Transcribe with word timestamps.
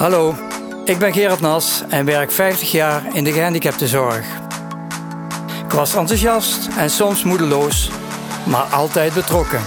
Hallo, 0.00 0.34
ik 0.84 0.98
ben 0.98 1.12
Gerard 1.12 1.40
Nas 1.40 1.82
en 1.88 2.04
werk 2.04 2.30
50 2.30 2.70
jaar 2.70 3.16
in 3.16 3.24
de 3.24 3.32
gehandicaptenzorg. 3.32 4.26
Ik 5.64 5.70
was 5.72 5.94
enthousiast 5.94 6.68
en 6.76 6.90
soms 6.90 7.24
moedeloos, 7.24 7.90
maar 8.46 8.62
altijd 8.62 9.14
betrokken. 9.14 9.60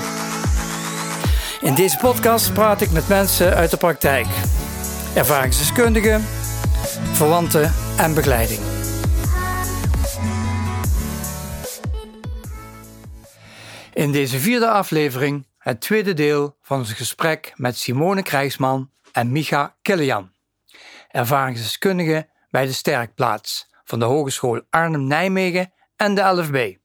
In 1.62 1.76
deze 1.76 1.98
podcast 1.98 2.54
praat 2.54 2.82
ik 2.82 2.92
met 2.92 3.08
mensen 3.08 3.56
uit 3.56 3.72
de 3.72 3.78
praktijk, 3.78 4.28
ervaringsdeskundigen, 5.16 6.22
verwanten 7.12 7.74
en 7.98 8.14
begeleiding. 8.14 8.60
In 13.94 14.12
deze 14.12 14.40
vierde 14.40 14.70
aflevering 14.70 15.48
het 15.58 15.82
tweede 15.82 16.14
deel 16.14 16.56
van 16.62 16.80
ons 16.80 16.94
gesprek 16.94 17.54
met 17.56 17.78
Simone 17.78 18.22
Krijgsman 18.22 18.92
en 19.14 19.32
Micha 19.32 19.76
Kilian, 19.82 20.32
ervaringsdeskundige 21.08 22.30
bij 22.50 22.66
de 22.66 22.74
Sterkplaats 22.74 23.70
van 23.84 24.00
de 24.00 24.06
Hogeschool 24.06 24.62
Arnhem-Nijmegen 24.70 25.74
en 25.96 26.16
de 26.16 26.22
LFB, 26.22 26.76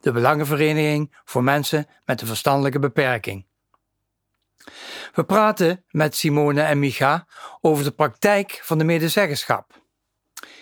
de 0.00 0.12
Belangenvereniging 0.12 1.16
voor 1.24 1.44
mensen 1.44 1.86
met 2.04 2.20
een 2.20 2.26
verstandelijke 2.26 2.78
beperking. 2.78 3.46
We 5.14 5.24
praten 5.24 5.84
met 5.90 6.16
Simone 6.16 6.62
en 6.62 6.78
Micha 6.78 7.26
over 7.60 7.84
de 7.84 7.90
praktijk 7.90 8.60
van 8.62 8.78
de 8.78 8.84
medezeggenschap. 8.84 9.82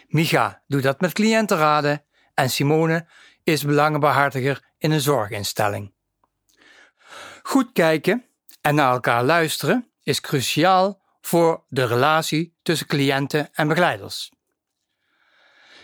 Micha 0.08 0.62
doet 0.66 0.82
dat 0.82 1.00
met 1.00 1.12
cliëntenraden 1.12 2.04
en 2.34 2.50
Simone 2.50 3.06
is 3.42 3.64
belangenbehartiger 3.64 4.62
in 4.78 4.90
een 4.90 5.00
zorginstelling. 5.00 5.92
Goed 7.42 7.70
kijken 7.72 8.24
en 8.60 8.74
naar 8.74 8.92
elkaar 8.92 9.24
luisteren 9.24 9.91
is 10.02 10.20
cruciaal 10.20 11.00
voor 11.20 11.64
de 11.68 11.86
relatie 11.86 12.54
tussen 12.62 12.86
cliënten 12.86 13.48
en 13.52 13.68
begeleiders. 13.68 14.32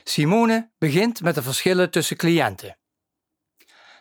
Simone 0.05 0.71
begint 0.79 1.21
met 1.21 1.35
de 1.35 1.43
verschillen 1.43 1.91
tussen 1.91 2.17
cliënten. 2.17 2.79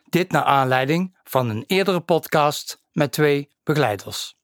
Dit 0.10 0.32
naar 0.32 0.44
aanleiding 0.44 1.18
van 1.24 1.50
een 1.50 1.64
eerdere 1.68 2.00
podcast 2.00 2.84
met 2.92 3.12
twee 3.12 3.50
begeleiders. 3.64 4.36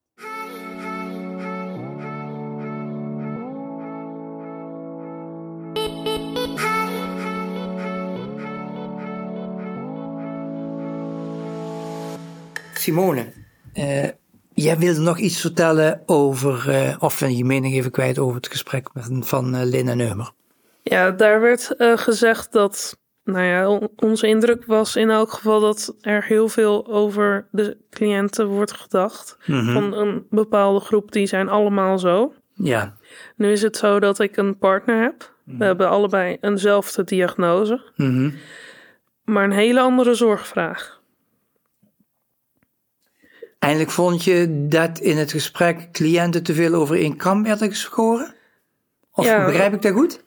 Simone, 12.74 13.34
uh, 13.74 14.08
jij 14.54 14.78
wilde 14.78 15.00
nog 15.00 15.18
iets 15.18 15.42
vertellen 15.42 16.02
over, 16.06 16.66
uh, 16.70 16.96
of 17.00 17.20
je 17.20 17.46
mening 17.46 17.74
even 17.74 17.92
kwijt 17.92 18.20
over 18.20 18.36
het 18.36 18.48
gesprek 18.48 18.90
met, 18.94 19.10
van 19.20 19.56
uh, 19.56 19.62
Lin 19.64 19.88
en 19.88 20.02
Eumer. 20.02 20.32
Ja, 20.82 21.12
daar 21.12 21.42
werd 21.42 21.76
gezegd 21.78 22.52
dat, 22.52 22.98
nou 23.24 23.46
ja, 23.46 23.80
onze 23.96 24.28
indruk 24.28 24.66
was 24.66 24.96
in 24.96 25.10
elk 25.10 25.32
geval 25.32 25.60
dat 25.60 25.96
er 26.02 26.24
heel 26.24 26.48
veel 26.48 26.88
over 26.88 27.48
de 27.52 27.78
cliënten 27.90 28.48
wordt 28.48 28.72
gedacht. 28.72 29.38
Mhm. 29.46 29.74
Van 29.74 29.94
een 29.94 30.26
bepaalde 30.30 30.80
groep, 30.80 31.12
die 31.12 31.28
zijn 31.28 31.50
allemaal 31.50 32.00
zo. 32.00 32.34
Ja. 32.54 32.96
Nu 33.36 33.52
is 33.52 33.62
het 33.62 33.78
zo 33.78 34.00
dat 34.00 34.20
ik 34.20 34.38
een 34.38 34.58
partner 34.58 35.02
heb. 35.02 35.32
We 35.44 35.66
hebben 35.66 35.90
allebei 35.90 36.38
eenzelfde 36.42 37.04
diagnose, 37.04 37.82
Mhm. 37.96 38.30
maar 39.26 39.44
een 39.44 39.52
hele 39.52 39.80
andere 39.80 40.14
zorgvraag. 40.14 41.02
Eindelijk 43.64 43.92
vond 43.92 44.24
je 44.24 44.66
dat 44.68 45.00
in 45.00 45.18
het 45.18 45.32
gesprek 45.32 45.92
cliënten 45.92 46.44
te 46.44 46.54
veel 46.54 46.74
over 46.74 46.96
één 46.96 47.18
kam 47.18 47.44
werden 47.44 47.70
geschoren? 47.70 48.34
Of 49.12 49.26
Ja. 49.26 49.46
begrijp 49.46 49.74
ik 49.74 49.82
dat 49.82 49.92
goed? 49.94 50.24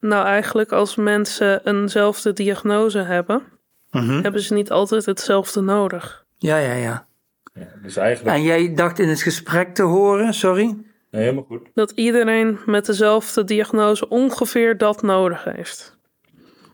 Nou, 0.00 0.26
eigenlijk 0.26 0.72
als 0.72 0.96
mensen 0.96 1.66
eenzelfde 1.68 2.32
diagnose 2.32 2.98
hebben, 2.98 3.42
Mhm. 3.90 4.22
hebben 4.22 4.40
ze 4.40 4.54
niet 4.54 4.70
altijd 4.70 5.06
hetzelfde 5.06 5.60
nodig. 5.60 6.24
Ja, 6.38 6.56
ja, 6.56 6.72
ja. 6.72 7.06
Ja, 7.54 7.68
dus 7.82 7.96
eigenlijk 7.96 8.36
En 8.36 8.42
jij 8.42 8.74
dacht 8.74 8.98
in 8.98 9.08
het 9.08 9.22
gesprek 9.22 9.74
te 9.74 9.82
horen, 9.82 10.34
sorry? 10.34 10.64
nee, 11.10 11.22
helemaal 11.22 11.44
goed. 11.44 11.68
Dat 11.74 11.90
iedereen 11.90 12.58
met 12.66 12.86
dezelfde 12.86 13.44
diagnose 13.44 14.08
ongeveer 14.08 14.78
dat 14.78 15.02
nodig 15.02 15.44
heeft. 15.44 15.96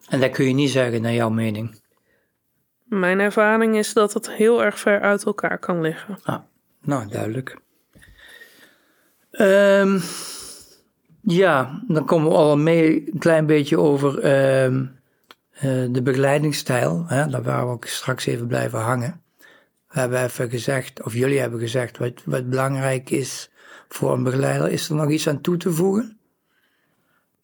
En 0.09 0.21
dat 0.21 0.31
kun 0.31 0.45
je 0.45 0.55
niet 0.55 0.71
zeggen 0.71 1.03
naar 1.03 1.13
jouw 1.13 1.31
mening. 1.31 1.80
Mijn 2.91 3.21
ervaring 3.21 3.77
is 3.77 3.93
dat 3.93 4.13
het 4.13 4.31
heel 4.31 4.65
erg 4.65 4.79
ver 4.79 5.01
uit 5.01 5.25
elkaar 5.25 5.59
kan 5.59 5.81
liggen. 5.81 6.19
Ah, 6.23 6.41
nou, 6.83 7.09
duidelijk. 7.09 7.59
Ehm, 9.31 9.99
ja, 11.21 11.83
dan 11.87 12.05
komen 12.05 12.31
we 12.31 12.37
al 12.37 12.57
mee 12.57 13.11
een 13.13 13.19
klein 13.19 13.47
beetje 13.47 13.79
over 13.79 14.19
ehm, 14.19 14.85
eh, 15.51 15.85
de 15.91 16.03
begeleidingsstijl. 16.03 17.05
Hè? 17.07 17.27
Daar 17.27 17.43
waren 17.43 17.67
we 17.67 17.73
ook 17.73 17.85
straks 17.85 18.27
even 18.27 18.47
blijven 18.47 18.79
hangen. 18.79 19.23
We 19.89 20.01
hebben 20.01 20.23
even 20.23 20.51
gezegd, 20.51 21.03
of 21.03 21.15
jullie 21.15 21.41
hebben 21.41 21.61
gezegd, 21.61 21.99
wat, 21.99 22.23
wat 22.25 22.49
belangrijk 22.49 23.11
is 23.11 23.51
voor 23.89 24.13
een 24.13 24.23
begeleider. 24.23 24.71
Is 24.71 24.89
er 24.89 24.95
nog 24.95 25.11
iets 25.11 25.29
aan 25.29 25.41
toe 25.41 25.57
te 25.57 25.71
voegen? 25.71 26.19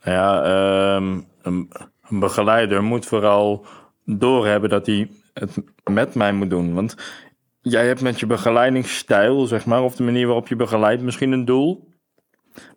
Nou 0.02 0.16
ja, 0.16 0.42
ehm, 0.42 1.20
een, 1.42 1.70
een 2.08 2.18
begeleider 2.18 2.82
moet 2.82 3.06
vooral 3.06 3.66
doorhebben 4.04 4.70
dat 4.70 4.86
hij 4.86 5.10
het 5.41 5.56
met 5.91 6.14
mij 6.14 6.32
moet 6.32 6.50
doen. 6.50 6.74
Want 6.74 6.94
jij 7.60 7.86
hebt 7.86 8.00
met 8.00 8.20
je 8.20 8.26
begeleidingsstijl, 8.26 9.47
zeg 9.47 9.66
maar, 9.66 9.82
of 9.82 9.97
de 9.97 10.02
manier 10.02 10.26
waarop 10.26 10.48
je 10.48 10.56
begeleidt, 10.56 11.02
misschien 11.02 11.32
een 11.32 11.44
doel. 11.44 11.88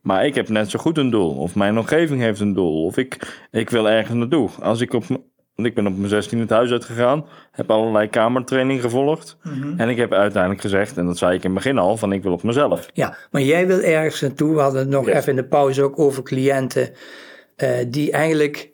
Maar 0.01 0.25
ik 0.25 0.35
heb 0.35 0.49
net 0.49 0.69
zo 0.69 0.79
goed 0.79 0.97
een 0.97 1.09
doel. 1.09 1.35
Of 1.35 1.55
mijn 1.55 1.77
omgeving 1.77 2.21
heeft 2.21 2.39
een 2.39 2.53
doel. 2.53 2.83
Of 2.85 2.97
ik, 2.97 3.41
ik 3.51 3.69
wil 3.69 3.89
ergens 3.89 4.17
naartoe. 4.17 4.49
Als 4.61 4.81
ik 4.81 4.93
op, 4.93 5.03
want 5.55 5.67
ik 5.67 5.75
ben 5.75 5.87
op 5.87 5.97
mijn 5.97 6.09
16 6.09 6.39
het 6.39 6.49
huis 6.49 6.71
uitgegaan. 6.71 7.25
Heb 7.51 7.71
allerlei 7.71 8.07
kamertraining 8.07 8.81
gevolgd. 8.81 9.37
En 9.77 9.89
ik 9.89 9.97
heb 9.97 10.13
uiteindelijk 10.13 10.61
gezegd, 10.61 10.97
en 10.97 11.05
dat 11.05 11.17
zei 11.17 11.31
ik 11.35 11.43
in 11.43 11.49
het 11.49 11.63
begin 11.63 11.77
al, 11.77 11.97
van 11.97 12.13
ik 12.13 12.23
wil 12.23 12.31
op 12.31 12.43
mezelf. 12.43 12.89
Ja, 12.93 13.17
maar 13.31 13.41
jij 13.41 13.67
wil 13.67 13.79
ergens 13.81 14.21
naartoe. 14.21 14.55
We 14.55 14.61
hadden 14.61 14.79
het 14.79 14.89
nog 14.89 15.05
Yes. 15.05 15.15
even 15.15 15.29
in 15.29 15.35
de 15.35 15.47
pauze 15.47 15.83
ook 15.83 15.99
over 15.99 16.23
cliënten 16.23 16.91
eh, 17.55 17.69
die 17.87 18.11
eigenlijk 18.11 18.71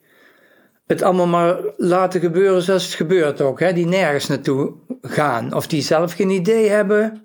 het 0.85 1.01
allemaal 1.01 1.27
maar 1.27 1.57
laten 1.77 2.19
gebeuren 2.19 2.61
zoals 2.61 2.85
het 2.85 2.93
gebeurt 2.93 3.41
ook. 3.41 3.59
Hè? 3.59 3.73
Die 3.73 3.87
nergens 3.87 4.27
naartoe 4.27 4.73
gaan. 5.01 5.53
Of 5.53 5.67
die 5.67 5.81
zelf 5.81 6.13
geen 6.13 6.29
idee 6.29 6.69
hebben. 6.69 7.19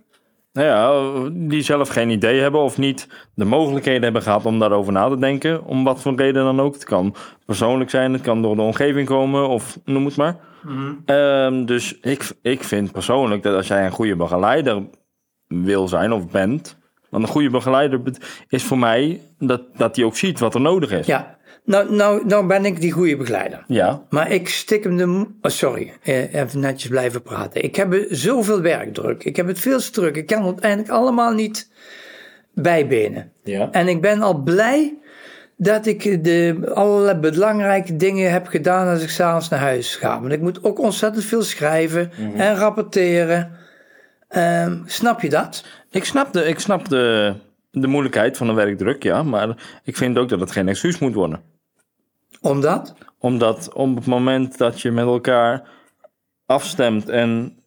Nou 0.53 0.67
ja, 0.67 1.31
die 1.49 1.63
zelf 1.63 1.89
geen 1.89 2.11
idee 2.11 2.41
hebben 2.41 2.61
of 2.61 2.79
niet 2.79 3.09
de 3.35 3.45
mogelijkheden 3.45 4.03
hebben 4.03 4.23
gehad 4.23 4.47
om 4.47 4.59
daarover 4.59 4.93
na 4.93 5.09
te 5.09 5.19
denken. 5.19 5.65
Om 5.65 5.85
wat 5.85 6.01
voor 6.01 6.15
reden 6.15 6.45
dan 6.45 6.61
ook. 6.61 6.75
Het 6.75 6.85
kan 6.85 7.15
persoonlijk 7.47 7.91
zijn, 7.91 8.13
het 8.13 8.23
kan 8.23 8.43
door 8.43 8.57
de 8.57 8.63
omgeving 8.63 9.07
komen 9.09 9.49
of 9.49 9.79
noem 9.85 10.05
het 10.05 10.17
maar. 10.17 10.37
Ehm, 11.05 11.65
dus 11.65 11.99
ik, 12.01 12.31
ik 12.43 12.65
vind 12.65 12.93
persoonlijk 12.93 13.43
dat 13.43 13.55
als 13.55 13.67
jij 13.67 13.85
een 13.85 13.93
goede 13.93 14.17
begeleider 14.17 14.83
wil 15.47 15.89
zijn 15.89 16.13
of 16.13 16.29
bent. 16.29 16.79
Want 17.11 17.23
een 17.23 17.29
goede 17.29 17.51
begeleider 17.51 18.01
is 18.49 18.65
voor 18.65 18.79
mij 18.79 19.21
dat, 19.39 19.63
dat 19.77 19.97
hij 19.97 20.05
ook 20.05 20.17
ziet 20.17 20.39
wat 20.39 20.55
er 20.55 20.61
nodig 20.61 20.91
is. 20.91 21.07
Ja, 21.07 21.39
nou, 21.65 21.95
nou, 21.95 22.27
nou 22.27 22.47
ben 22.47 22.65
ik 22.65 22.81
die 22.81 22.93
goede 22.93 23.17
begeleider. 23.17 23.65
Ja, 23.67 24.03
Maar 24.11 24.31
ik 24.31 24.49
stik 24.49 24.85
hem 24.85 24.97
de... 24.97 25.27
Oh, 25.43 25.51
sorry, 25.51 25.93
eh, 26.03 26.35
even 26.35 26.61
netjes 26.61 26.91
blijven 26.91 27.23
praten. 27.23 27.63
Ik 27.65 27.77
heb 27.77 28.07
zoveel 28.09 28.61
werkdruk. 28.61 29.25
Ik 29.25 29.37
heb 29.37 29.47
het 29.47 29.59
veel 29.61 29.79
te 29.79 29.91
druk. 29.91 30.17
Ik 30.17 30.27
kan 30.27 30.47
het 30.47 30.61
eigenlijk 30.61 30.93
allemaal 30.93 31.33
niet 31.33 31.71
bijbenen. 32.55 33.33
ja. 33.45 33.69
En 33.71 33.89
ik 33.89 34.01
ben 34.01 34.23
al 34.23 34.43
blij 34.43 34.95
dat 35.57 35.87
ik 35.87 36.25
de 36.25 36.71
allerlei 36.75 37.19
belangrijke 37.19 37.97
dingen 37.97 38.33
heb 38.33 38.47
gedaan 38.47 38.89
als 38.89 39.03
ik 39.03 39.09
s'avonds 39.11 39.49
naar 39.49 39.61
huis 39.61 39.97
ga. 39.97 40.21
Want 40.21 40.33
ik 40.33 40.41
moet 40.41 40.65
ook 40.65 40.79
ontzettend 40.79 41.25
veel 41.25 41.43
schrijven 41.43 42.11
en 42.37 42.57
rapporteren. 42.57 43.51
Ehm, 44.29 44.77
snap 44.87 45.21
je 45.21 45.29
dat? 45.29 45.65
Ik 45.91 46.05
snap, 46.05 46.33
de, 46.33 46.45
ik 46.45 46.59
snap 46.59 46.89
de, 46.89 47.35
de 47.71 47.87
moeilijkheid 47.87 48.37
van 48.37 48.47
de 48.47 48.53
werkdruk, 48.53 49.03
ja. 49.03 49.23
Maar 49.23 49.81
ik 49.85 49.97
vind 49.97 50.19
ook 50.19 50.29
dat 50.29 50.41
het 50.41 50.51
geen 50.51 50.69
excuus 50.69 50.99
moet 50.99 51.15
worden. 51.15 51.43
Omdat? 52.41 52.95
Omdat 53.19 53.73
op 53.73 53.97
het 53.97 54.07
moment 54.07 54.59
dat 54.59 54.81
je 54.81 54.91
met 54.91 55.05
elkaar 55.05 55.69
afstemt 56.47 57.09
en 57.09 57.59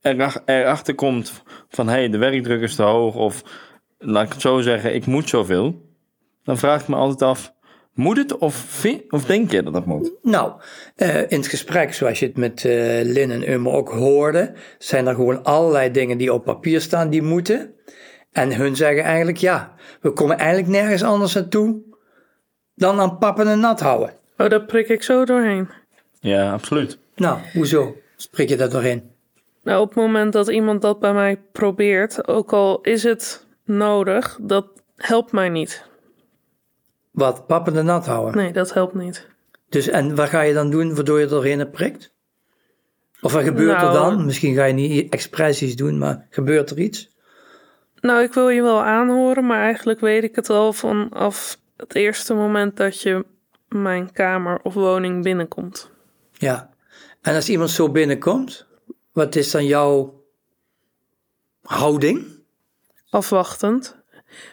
erach- 0.00 0.42
erachter 0.44 0.94
komt 0.94 1.42
van 1.68 1.86
hé, 1.88 1.94
hey, 1.94 2.08
de 2.08 2.18
werkdruk 2.18 2.62
is 2.62 2.74
te 2.74 2.82
hoog 2.82 3.14
of 3.14 3.42
laat 3.98 4.26
ik 4.26 4.32
het 4.32 4.40
zo 4.40 4.60
zeggen, 4.60 4.94
ik 4.94 5.06
moet 5.06 5.28
zoveel, 5.28 5.88
dan 6.42 6.58
vraag 6.58 6.82
ik 6.82 6.88
me 6.88 6.96
altijd 6.96 7.22
af, 7.22 7.52
moet 7.94 8.16
het 8.16 8.38
of, 8.38 8.84
of 9.08 9.24
denk 9.24 9.50
je 9.50 9.62
dat 9.62 9.74
het 9.74 9.84
moet? 9.84 10.12
Nou, 10.22 10.52
eh, 10.96 11.20
in 11.20 11.38
het 11.38 11.46
gesprek, 11.46 11.94
zoals 11.94 12.18
je 12.18 12.26
het 12.26 12.36
met 12.36 12.64
eh 12.64 13.00
Lin 13.02 13.30
en 13.30 13.50
Ummer 13.52 13.72
ook 13.72 13.90
hoorde, 13.90 14.52
zijn 14.78 15.06
er 15.06 15.14
gewoon 15.14 15.42
allerlei 15.44 15.90
dingen 15.90 16.18
die 16.18 16.32
op 16.32 16.44
papier 16.44 16.80
staan 16.80 17.10
die 17.10 17.22
moeten. 17.22 17.74
En 18.34 18.56
hun 18.56 18.76
zeggen 18.76 19.02
eigenlijk, 19.02 19.36
ja, 19.36 19.74
we 20.00 20.12
komen 20.12 20.38
eigenlijk 20.38 20.68
nergens 20.68 21.02
anders 21.02 21.34
naartoe 21.34 21.82
dan 22.74 23.00
aan 23.00 23.18
pappen 23.18 23.46
en 23.46 23.60
nat 23.60 23.80
houden. 23.80 24.14
Oh, 24.36 24.48
daar 24.48 24.64
prik 24.64 24.88
ik 24.88 25.02
zo 25.02 25.24
doorheen. 25.24 25.68
Ja, 26.20 26.52
absoluut. 26.52 26.98
Nou, 27.14 27.38
hoezo? 27.52 27.96
Spreek 28.16 28.48
je 28.48 28.56
dat 28.56 28.70
doorheen? 28.70 29.10
Nou, 29.62 29.80
op 29.80 29.88
het 29.88 29.96
moment 29.96 30.32
dat 30.32 30.48
iemand 30.48 30.82
dat 30.82 30.98
bij 31.00 31.12
mij 31.12 31.40
probeert, 31.52 32.28
ook 32.28 32.52
al 32.52 32.80
is 32.80 33.02
het 33.02 33.46
nodig, 33.64 34.38
dat 34.42 34.66
helpt 34.96 35.32
mij 35.32 35.48
niet. 35.48 35.84
Wat, 37.10 37.46
pappen 37.46 37.72
de 37.72 37.82
nat 37.82 38.06
houden? 38.06 38.36
Nee, 38.36 38.52
dat 38.52 38.72
helpt 38.72 38.94
niet. 38.94 39.26
Dus, 39.68 39.88
en 39.88 40.14
wat 40.14 40.28
ga 40.28 40.40
je 40.40 40.54
dan 40.54 40.70
doen 40.70 40.94
waardoor 40.94 41.18
je 41.18 41.24
er 41.24 41.30
doorheen 41.30 41.58
hebt 41.58 41.72
prikt? 41.72 42.12
Of 43.20 43.32
wat 43.32 43.42
gebeurt 43.42 43.82
er 43.82 43.92
Nou, 43.92 43.94
dan? 43.94 44.24
Misschien 44.24 44.54
ga 44.54 44.64
je 44.64 44.72
niet 44.72 45.12
expressies 45.12 45.76
doen, 45.76 45.98
maar 45.98 46.26
gebeurt 46.30 46.70
er 46.70 46.78
iets? 46.78 47.13
Nou, 48.04 48.22
ik 48.22 48.32
wil 48.32 48.48
je 48.48 48.62
wel 48.62 48.82
aanhoren, 48.82 49.46
maar 49.46 49.62
eigenlijk 49.62 50.00
weet 50.00 50.22
ik 50.22 50.36
het 50.36 50.50
al 50.50 50.72
vanaf 50.72 51.58
het 51.76 51.94
eerste 51.94 52.34
moment 52.34 52.76
dat 52.76 53.00
je 53.00 53.24
mijn 53.68 54.12
kamer 54.12 54.60
of 54.62 54.74
woning 54.74 55.22
binnenkomt. 55.22 55.90
Ja. 56.32 56.70
En 57.22 57.34
als 57.34 57.48
iemand 57.48 57.70
zo 57.70 57.90
binnenkomt, 57.90 58.66
wat 59.12 59.34
is 59.34 59.50
dan 59.50 59.66
jouw 59.66 60.24
houding? 61.62 62.26
Afwachtend. 63.10 63.96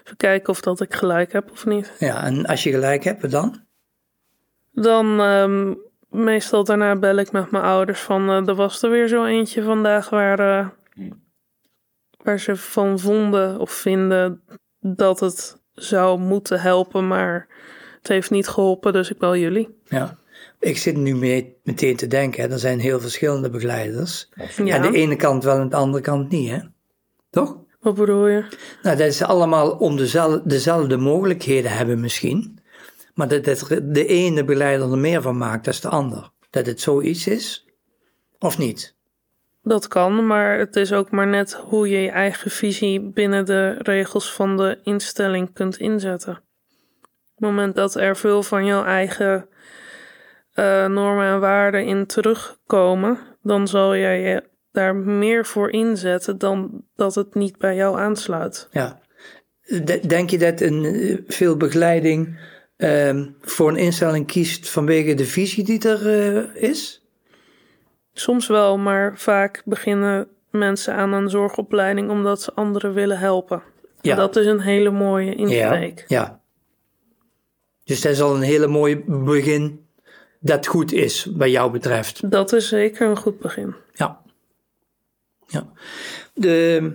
Even 0.03 0.17
kijken 0.17 0.49
of 0.49 0.61
dat 0.61 0.81
ik 0.81 0.93
gelijk 0.93 1.31
heb 1.31 1.51
of 1.51 1.65
niet. 1.65 1.91
Ja, 1.99 2.23
en 2.23 2.45
als 2.45 2.63
je 2.63 2.71
gelijk 2.71 3.03
hebt, 3.03 3.21
wat 3.21 3.31
dan? 3.31 3.63
Dan 4.71 5.19
ehm, 5.19 5.73
meestal 6.09 6.63
daarna 6.63 6.95
bel 6.95 7.17
ik 7.17 7.31
met 7.31 7.51
mijn 7.51 7.63
ouders 7.63 7.99
van 7.99 8.29
eh, 8.29 8.47
er 8.47 8.55
was 8.55 8.81
er 8.81 8.89
weer 8.89 9.07
zo 9.07 9.25
eentje 9.25 9.63
vandaag 9.63 10.09
waar, 10.09 10.39
eh, 10.39 10.67
waar 12.23 12.39
ze 12.39 12.55
van 12.55 12.99
vonden 12.99 13.59
of 13.59 13.71
vinden 13.71 14.41
dat 14.79 15.19
het 15.19 15.61
zou 15.73 16.19
moeten 16.19 16.61
helpen, 16.61 17.07
maar 17.07 17.47
het 17.97 18.07
heeft 18.07 18.31
niet 18.31 18.47
geholpen, 18.47 18.93
dus 18.93 19.09
ik 19.11 19.17
bel 19.17 19.35
jullie. 19.35 19.79
Ja. 19.85 20.19
Ik 20.59 20.77
zit 20.77 20.97
nu 20.97 21.15
mee, 21.15 21.57
meteen 21.63 21.95
te 21.95 22.07
denken, 22.07 22.43
hè, 22.43 22.49
er 22.49 22.59
zijn 22.59 22.79
heel 22.79 22.99
verschillende 22.99 23.49
begeleiders. 23.49 24.29
Ja. 24.63 24.75
Aan 24.75 24.91
de 24.91 24.97
ene 24.97 25.15
kant 25.15 25.43
wel 25.43 25.55
en 25.55 25.61
aan 25.61 25.69
de 25.69 25.75
andere 25.75 26.03
kant 26.03 26.29
niet, 26.29 26.49
hè? 26.49 26.59
Toch? 27.29 27.57
Wat 27.79 27.95
bedoel 27.95 28.27
je? 28.27 28.45
Nou, 28.81 28.97
dat 28.97 29.13
ze 29.13 29.25
allemaal 29.25 29.71
om 29.71 29.97
dezelfde, 29.97 30.41
dezelfde 30.45 30.97
mogelijkheden 30.97 31.71
hebben 31.71 31.99
misschien. 31.99 32.59
Maar 33.13 33.27
dat, 33.27 33.43
dat 33.43 33.79
de 33.83 34.05
ene 34.05 34.43
begeleider 34.43 34.91
er 34.91 34.97
meer 34.97 35.21
van 35.21 35.37
maakt 35.37 35.65
dan 35.65 35.73
de 35.81 35.89
ander. 35.97 36.29
Dat 36.49 36.65
het 36.65 36.81
zoiets 36.81 37.27
is, 37.27 37.65
of 38.39 38.57
niet? 38.57 38.95
Dat 39.63 39.87
kan, 39.87 40.25
maar 40.27 40.59
het 40.59 40.75
is 40.75 40.93
ook 40.93 41.11
maar 41.11 41.27
net 41.27 41.53
hoe 41.53 41.89
je 41.89 41.97
je 42.01 42.09
eigen 42.09 42.51
visie 42.51 43.01
binnen 43.01 43.45
de 43.45 43.75
regels 43.77 44.33
van 44.33 44.57
de 44.57 44.79
instelling 44.83 45.53
kunt 45.53 45.77
inzetten. 45.77 46.33
Op 46.33 47.35
het 47.35 47.49
moment 47.49 47.75
dat 47.75 47.95
er 47.95 48.17
veel 48.17 48.43
van 48.43 48.65
jouw 48.65 48.83
eigen 48.83 49.47
eh, 50.51 50.87
normen 50.87 51.25
en 51.25 51.39
waarden 51.39 51.85
in 51.85 52.05
terugkomen, 52.05 53.17
dan 53.41 53.67
zal 53.67 53.95
jij 53.95 54.21
je 54.21 54.43
daar 54.71 54.95
meer 54.95 55.45
voor 55.45 55.71
inzetten 55.71 56.37
dan 56.37 56.83
dat 56.95 57.15
het 57.15 57.35
niet 57.35 57.57
bij 57.57 57.75
jou 57.75 57.99
aansluit. 57.99 58.67
Ja. 58.71 58.99
De- 59.83 60.07
Denk 60.07 60.29
je 60.29 60.37
dat 60.37 60.61
een, 60.61 60.85
eh, 60.85 61.17
veel 61.27 61.57
begeleiding 61.57 62.39
ehm, 62.77 63.27
voor 63.41 63.69
een 63.69 63.77
instelling 63.77 64.27
kiest 64.27 64.69
vanwege 64.69 65.13
de 65.13 65.25
visie 65.25 65.63
die 65.63 65.87
er 65.89 66.07
eh, 66.07 66.63
is? 66.69 67.00
Soms 68.13 68.47
wel, 68.47 68.77
maar 68.77 69.17
vaak 69.17 69.61
beginnen 69.65 70.27
mensen 70.49 70.93
aan 70.95 71.13
een 71.13 71.29
zorgopleiding 71.29 72.09
omdat 72.09 72.41
ze 72.41 72.53
anderen 72.53 72.93
willen 72.93 73.19
helpen. 73.19 73.61
Ja. 74.01 74.15
Dat 74.15 74.35
is 74.35 74.45
een 74.45 74.59
hele 74.59 74.89
mooie 74.91 75.31
Ja. 75.31 75.37
insteek. 75.37 76.05
ja. 76.07 76.39
Dus 77.83 78.01
dat 78.01 78.11
is 78.11 78.21
al 78.21 78.35
een 78.35 78.41
hele 78.41 78.67
mooie 78.67 79.03
begin 79.07 79.85
dat 80.39 80.67
goed 80.67 80.91
is, 80.91 81.27
wat 81.35 81.49
jou 81.49 81.71
betreft. 81.71 82.31
Dat 82.31 82.53
is 82.53 82.67
zeker 82.67 83.09
een 83.09 83.17
goed 83.17 83.39
begin. 83.39 83.75
Ja. 83.93 84.21
Ja. 85.47 85.67
De, 86.33 86.91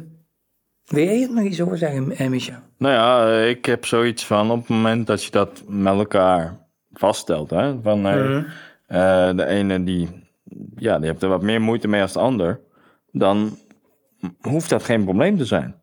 wil 0.86 1.04
jij 1.04 1.22
er 1.22 1.32
nog 1.32 1.44
iets 1.44 1.60
over 1.60 1.78
zeggen, 1.78 2.16
eh, 2.16 2.28
Micha? 2.28 2.62
Nou 2.78 2.94
ja, 2.94 3.28
eh, 3.40 3.48
ik 3.48 3.64
heb 3.64 3.84
zoiets 3.84 4.26
van 4.26 4.50
op 4.50 4.58
het 4.58 4.68
moment 4.68 5.06
dat 5.06 5.24
je 5.24 5.30
dat 5.30 5.62
met 5.68 5.94
elkaar 5.94 6.66
vaststelt. 6.92 7.50
Hè, 7.50 7.74
van 7.82 8.04
hey, 8.04 8.44
eh, 8.86 9.36
de 9.36 9.46
ene 9.46 9.84
die, 9.84 10.25
ja, 10.76 10.98
die 10.98 11.08
heeft 11.08 11.22
er 11.22 11.28
wat 11.28 11.42
meer 11.42 11.60
moeite 11.60 11.88
mee 11.88 12.02
als 12.02 12.12
de 12.12 12.18
ander. 12.18 12.60
Dan 13.12 13.58
hoeft 14.40 14.70
dat 14.70 14.82
geen 14.82 15.04
probleem 15.04 15.36
te 15.36 15.44
zijn. 15.44 15.74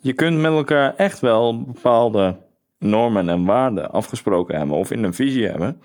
Je 0.00 0.12
kunt 0.12 0.38
met 0.38 0.52
elkaar 0.52 0.94
echt 0.96 1.20
wel 1.20 1.62
bepaalde 1.62 2.36
normen 2.78 3.28
en 3.28 3.44
waarden 3.44 3.90
afgesproken 3.90 4.58
hebben. 4.58 4.76
Of 4.76 4.90
in 4.90 5.04
een 5.04 5.14
visie 5.14 5.46
hebben. 5.46 5.80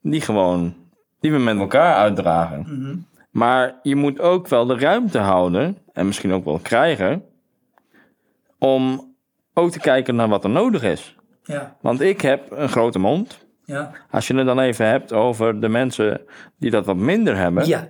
Die 0.00 0.20
gewoon, 0.20 0.74
die 1.20 1.32
we 1.32 1.38
met 1.38 1.58
elkaar 1.58 1.94
uitdragen. 1.94 3.06
Maar 3.30 3.74
je 3.82 3.96
moet 3.96 4.20
ook 4.20 4.48
wel 4.48 4.66
de 4.66 4.78
ruimte 4.78 5.18
houden. 5.18 5.78
En 5.92 6.06
misschien 6.06 6.32
ook 6.32 6.44
wel 6.44 6.58
krijgen. 6.58 7.24
Om 8.58 9.10
ook 9.54 9.70
te 9.70 9.78
kijken 9.78 10.14
naar 10.14 10.28
wat 10.28 10.44
er 10.44 10.50
nodig 10.50 10.82
is. 10.82 11.16
Ja. 11.44 11.76
Want 11.80 12.00
ik 12.00 12.20
heb 12.20 12.50
een 12.50 12.68
grote 12.68 12.98
mond. 12.98 13.41
Ja. 13.64 13.90
Als 14.10 14.26
je 14.26 14.34
het 14.34 14.46
dan 14.46 14.60
even 14.60 14.86
hebt 14.86 15.12
over 15.12 15.60
de 15.60 15.68
mensen 15.68 16.20
die 16.58 16.70
dat 16.70 16.86
wat 16.86 16.96
minder 16.96 17.36
hebben. 17.36 17.66
Ja, 17.66 17.88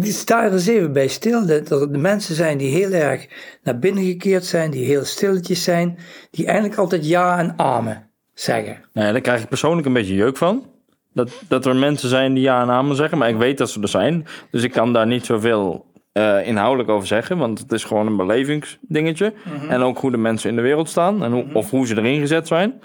sta 0.00 0.44
er 0.44 0.52
eens 0.52 0.66
even 0.66 0.92
bij 0.92 1.08
stil 1.08 1.46
dat 1.46 1.70
er 1.70 1.92
de 1.92 1.98
mensen 1.98 2.34
zijn 2.34 2.58
die 2.58 2.70
heel 2.70 2.92
erg 2.92 3.26
naar 3.62 3.78
binnen 3.78 4.04
gekeerd 4.04 4.44
zijn, 4.44 4.70
die 4.70 4.84
heel 4.84 5.04
stilletjes 5.04 5.62
zijn, 5.62 5.98
die 6.30 6.46
eigenlijk 6.46 6.78
altijd 6.78 7.06
ja 7.06 7.38
en 7.38 7.54
amen 7.56 8.10
zeggen. 8.34 8.84
Ja, 8.92 9.12
daar 9.12 9.20
krijg 9.20 9.42
ik 9.42 9.48
persoonlijk 9.48 9.86
een 9.86 9.92
beetje 9.92 10.14
jeuk 10.14 10.36
van. 10.36 10.66
Dat, 11.12 11.30
dat 11.48 11.66
er 11.66 11.76
mensen 11.76 12.08
zijn 12.08 12.34
die 12.34 12.42
ja 12.42 12.62
en 12.62 12.70
amen 12.70 12.96
zeggen. 12.96 13.18
Maar 13.18 13.28
ik 13.28 13.36
weet 13.36 13.58
dat 13.58 13.70
ze 13.70 13.80
er 13.80 13.88
zijn. 13.88 14.26
Dus 14.50 14.62
ik 14.62 14.72
kan 14.72 14.92
daar 14.92 15.06
niet 15.06 15.24
zoveel 15.24 15.86
eh, 16.12 16.46
inhoudelijk 16.46 16.88
over 16.88 17.06
zeggen. 17.06 17.38
Want 17.38 17.58
het 17.58 17.72
is 17.72 17.84
gewoon 17.84 18.06
een 18.06 18.16
belevingsdingetje. 18.16 19.32
En 19.68 19.80
ook 19.80 19.98
hoe 19.98 20.10
de 20.10 20.16
mensen 20.16 20.50
in 20.50 20.56
de 20.56 20.62
wereld 20.62 20.88
staan. 20.88 21.24
En 21.24 21.32
hoe, 21.32 21.44
Of 21.52 21.70
hoe 21.70 21.86
ze 21.86 21.96
erin 21.96 22.20
gezet 22.20 22.46
zijn. 22.46 22.80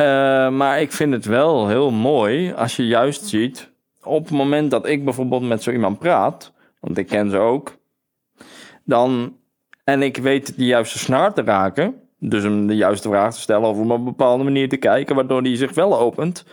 Eh, 0.00 0.50
maar 0.50 0.80
ik 0.80 0.92
vind 0.92 1.12
het 1.12 1.24
wel 1.24 1.68
heel 1.68 1.90
mooi 1.90 2.52
als 2.52 2.76
je 2.76 2.86
juist 2.86 3.24
ziet... 3.24 3.70
op 4.02 4.22
het 4.22 4.32
moment 4.32 4.70
dat 4.70 4.86
ik 4.86 5.04
bijvoorbeeld 5.04 5.42
met 5.42 5.62
zo 5.62 5.70
iemand 5.70 5.98
praat... 5.98 6.52
want 6.80 6.98
ik 6.98 7.06
ken 7.06 7.30
ze 7.30 7.36
ook... 7.36 7.76
dan 8.84 9.36
en 9.84 10.02
ik 10.02 10.16
weet 10.16 10.56
de 10.56 10.64
juiste 10.64 10.98
snaar 10.98 11.34
te 11.34 11.42
raken... 11.42 11.94
dus 12.18 12.42
hem 12.42 12.66
de 12.66 12.76
juiste 12.76 13.08
vraag 13.08 13.34
te 13.34 13.40
stellen... 13.40 13.68
of 13.68 13.78
op 13.78 13.90
een 13.90 14.04
bepaalde 14.04 14.44
manier 14.44 14.68
te 14.68 14.76
kijken... 14.76 15.14
waardoor 15.14 15.42
hij 15.42 15.56
zich 15.56 15.74
wel 15.74 15.98
opent... 15.98 16.44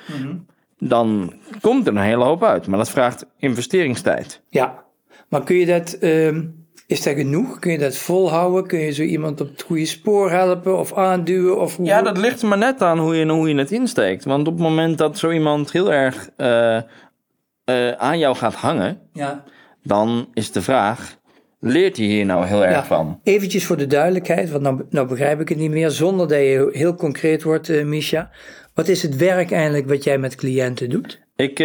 dan 0.79 1.33
komt 1.61 1.87
er 1.87 1.95
een 1.95 2.01
hele 2.01 2.23
hoop 2.23 2.43
uit. 2.43 2.67
Maar 2.67 2.77
dat 2.77 2.89
vraagt 2.89 3.25
investeringstijd. 3.37 4.41
Ja, 4.49 4.83
maar 5.29 5.43
kun 5.43 5.55
je 5.55 5.65
dat, 5.65 5.93
ehm, 5.93 6.45
is 6.87 7.03
dat 7.03 7.15
genoeg? 7.15 7.59
Kun 7.59 7.71
je 7.71 7.77
dat 7.77 7.95
volhouden? 7.97 8.67
Kun 8.67 8.79
je 8.79 8.91
zo 8.91 9.01
iemand 9.03 9.41
op 9.41 9.47
het 9.49 9.61
goede 9.61 9.85
spoor 9.85 10.31
helpen 10.31 10.77
of 10.77 10.93
aanduwen? 10.93 11.59
Of 11.61 11.75
hoe? 11.75 11.85
Ja, 11.85 12.01
dat 12.01 12.17
ligt 12.17 12.41
er 12.41 12.47
maar 12.47 12.57
net 12.57 12.81
aan 12.81 12.99
hoe 12.99 13.15
je, 13.15 13.25
hoe 13.29 13.49
je 13.49 13.55
het 13.55 13.71
insteekt. 13.71 14.23
Want 14.23 14.47
op 14.47 14.53
het 14.53 14.63
moment 14.63 14.97
dat 14.97 15.17
zo 15.17 15.31
iemand 15.31 15.71
heel 15.71 15.93
erg 15.93 16.29
eh, 16.37 16.77
eh, 16.77 17.91
aan 17.97 18.19
jou 18.19 18.35
gaat 18.35 18.53
hangen... 18.55 18.99
Ja. 19.13 19.43
dan 19.83 20.27
is 20.33 20.51
de 20.51 20.61
vraag... 20.61 21.17
leert 21.59 21.97
hij 21.97 22.05
hier 22.05 22.25
nou 22.25 22.45
heel 22.45 22.65
erg 22.65 22.75
Ja. 22.75 22.85
van? 22.85 23.19
Eventjes 23.23 23.65
voor 23.65 23.77
de 23.77 23.87
duidelijkheid, 23.87 24.49
want 24.49 24.63
nou, 24.63 24.81
nou 24.89 25.07
begrijp 25.07 25.39
ik 25.39 25.49
het 25.49 25.57
niet 25.57 25.71
meer, 25.71 25.89
zonder 25.89 26.27
dat 26.27 26.37
je 26.39 26.69
heel 26.71 26.95
concreet 26.95 27.43
wordt, 27.43 27.69
eh 27.69 27.85
Misha. 27.85 28.29
Wat 28.73 28.87
is 28.87 29.01
het 29.01 29.15
werk 29.15 29.51
eigenlijk 29.51 29.87
wat 29.87 30.03
jij 30.03 30.17
met 30.17 30.35
cliënten 30.35 30.89
doet? 30.89 31.21
Ik 31.35 31.57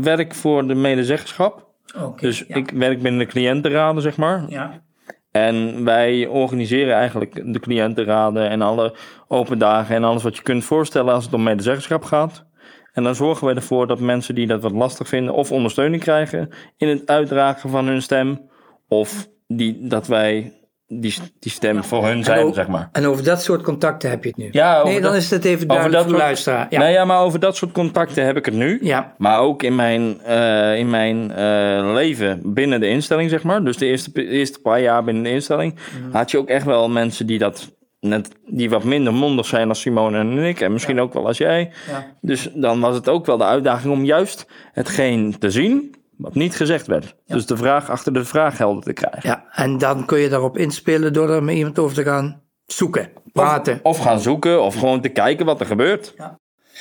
werk 0.00 0.34
voor 0.34 0.66
de 0.68 0.74
medezeggenschap. 0.74 1.72
Dus 2.16 2.46
ik 2.46 2.70
werk 2.70 3.02
binnen 3.02 3.26
de 3.26 3.32
cliëntenraden, 3.32 4.02
zeg 4.02 4.16
maar. 4.16 4.44
Ja. 4.48 4.82
En 5.30 5.84
wij 5.84 6.26
organiseren 6.26 6.94
eigenlijk 6.94 7.52
de 7.52 7.60
cliëntenraden 7.60 8.48
en 8.48 8.62
alle 8.62 8.96
open 9.28 9.58
dagen 9.58 9.96
en 9.96 10.04
alles 10.04 10.22
wat 10.22 10.36
je 10.36 10.42
kunt 10.42 10.64
voorstellen 10.64 11.14
als 11.14 11.24
het 11.24 11.34
om 11.34 11.42
medezeggenschap 11.42 12.04
gaat. 12.04 12.46
En 12.92 13.02
dan 13.02 13.14
zorgen 13.14 13.46
wij 13.46 13.54
ervoor 13.54 13.86
dat 13.86 14.00
mensen 14.00 14.34
die 14.34 14.46
dat 14.46 14.62
wat 14.62 14.72
lastig 14.72 15.08
vinden 15.08 15.34
of 15.34 15.52
ondersteuning 15.52 16.02
krijgen 16.02 16.48
in 16.76 16.88
het 16.88 17.06
uitdragen 17.06 17.70
van 17.70 17.86
hun 17.86 18.02
stem. 18.02 18.50
Of 18.88 19.28
die, 19.46 19.86
dat 19.86 20.06
wij 20.06 20.52
die, 21.00 21.14
die 21.38 21.52
stem 21.52 21.84
voor 21.84 22.06
hun 22.06 22.24
zijn, 22.24 22.54
zeg 22.54 22.68
maar. 22.68 22.88
En 22.92 23.06
over 23.06 23.24
dat 23.24 23.42
soort 23.42 23.62
contacten 23.62 24.10
heb 24.10 24.22
je 24.22 24.28
het 24.28 24.38
nu? 24.38 24.48
Ja, 24.52 24.76
over 24.78 24.92
nee, 24.92 25.00
dan 25.00 25.12
dat- 25.12 25.20
is 25.22 25.30
het 25.30 25.44
even 25.44 25.56
Over 25.56 25.66
duidelijk 25.66 26.02
dat 26.02 26.10
voor 26.10 26.18
luisteraar. 26.20 26.66
Ja. 26.70 26.78
Nou 26.78 26.90
ja, 26.90 27.04
maar 27.04 27.20
over 27.20 27.40
dat 27.40 27.56
soort 27.56 27.72
contacten 27.72 28.24
heb 28.26 28.36
ik 28.36 28.44
het 28.44 28.54
nu. 28.54 28.78
Ja. 28.82 29.14
Maar 29.18 29.38
ook 29.40 29.62
in 29.62 29.74
mijn, 29.74 30.20
eh, 30.22 30.78
in 30.78 30.90
mijn 30.90 31.30
eh, 31.32 31.90
leven 31.94 32.40
binnen 32.44 32.80
de 32.80 32.88
instelling, 32.88 33.30
zeg 33.30 33.42
maar. 33.42 33.64
Dus 33.64 33.76
de 33.76 33.86
eerste, 33.86 34.10
de 34.12 34.26
eerste 34.28 34.60
paar 34.60 34.80
jaar 34.80 35.04
binnen 35.04 35.22
de 35.22 35.30
instelling. 35.30 35.74
Had 36.12 36.30
je 36.30 36.38
ook 36.38 36.48
echt 36.48 36.64
wel 36.66 36.88
mensen 36.88 37.26
die 37.26 37.38
dat 37.38 37.72
net, 38.00 38.28
die 38.46 38.70
wat 38.70 38.84
minder 38.84 39.14
mondig 39.14 39.46
zijn 39.46 39.68
als 39.68 39.80
Simone 39.80 40.18
en 40.18 40.38
ik. 40.38 40.60
En 40.60 40.72
misschien 40.72 41.00
ook 41.00 41.12
wel 41.14 41.26
als 41.26 41.38
jij. 41.38 41.70
Ja. 41.90 42.06
Dus 42.20 42.48
dan 42.54 42.80
was 42.80 42.94
het 42.94 43.08
ook 43.08 43.26
wel 43.26 43.36
de 43.36 43.44
uitdaging 43.44 43.92
om 43.92 44.04
juist 44.04 44.46
hetgeen 44.72 45.38
te 45.38 45.50
zien 45.50 45.94
wat 46.16 46.34
niet 46.34 46.56
gezegd 46.56 46.86
werd. 46.86 47.14
Dus 47.26 47.46
de 47.46 47.56
vraag 47.56 47.90
achter 47.90 48.12
de 48.12 48.24
vraag 48.24 48.58
helder 48.58 48.82
te 48.82 48.92
krijgen. 48.92 49.20
ja, 49.28 49.44
en 49.52 49.78
dan 49.78 50.06
kun 50.06 50.18
je 50.18 50.28
daarop 50.28 50.58
inspelen 50.58 51.12
door 51.12 51.30
er 51.30 51.42
met 51.42 51.56
iemand 51.56 51.78
over 51.78 51.94
te 51.96 52.02
gaan 52.02 52.42
zoeken, 52.66 53.08
praten. 53.32 53.80
Of 53.82 53.98
gaan 53.98 54.20
zoeken, 54.20 54.62
of 54.62 54.74
gewoon 54.74 55.00
te 55.00 55.08
kijken 55.08 55.46
wat 55.46 55.60
er 55.60 55.66
gebeurt. 55.66 56.14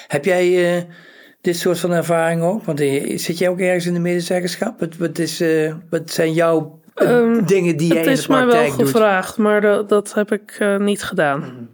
Heb 0.07 0.25
jij 0.25 0.75
eh, 0.77 0.83
dit 1.41 1.57
soort 1.57 1.79
van 1.79 1.91
ervaring 1.91 2.41
ook? 2.41 2.63
Want 2.63 2.79
eh, 2.79 3.17
zit 3.17 3.37
jij 3.37 3.49
ook 3.49 3.59
ergens 3.59 3.85
in 3.85 3.93
de 3.93 3.99
medezeggenschap? 3.99 4.79
Wat, 4.79 4.97
wat, 4.97 5.17
is, 5.17 5.41
eh, 5.41 5.73
wat 5.89 6.11
zijn 6.11 6.33
jouw 6.33 6.79
eh, 6.93 7.09
Ehm, 7.17 7.45
dingen 7.45 7.77
die 7.77 7.87
jij 7.87 7.97
Het 7.97 8.05
in 8.07 8.13
de 8.13 8.19
is 8.19 8.27
mij 8.27 8.37
wel 8.37 8.47
praktijk 8.47 8.77
doet? 8.77 8.87
gevraagd, 8.89 9.37
maar 9.37 9.61
dat, 9.61 9.89
dat 9.89 10.13
heb 10.13 10.31
ik 10.31 10.55
eh, 10.59 10.77
niet 10.77 11.03
gedaan. 11.03 11.69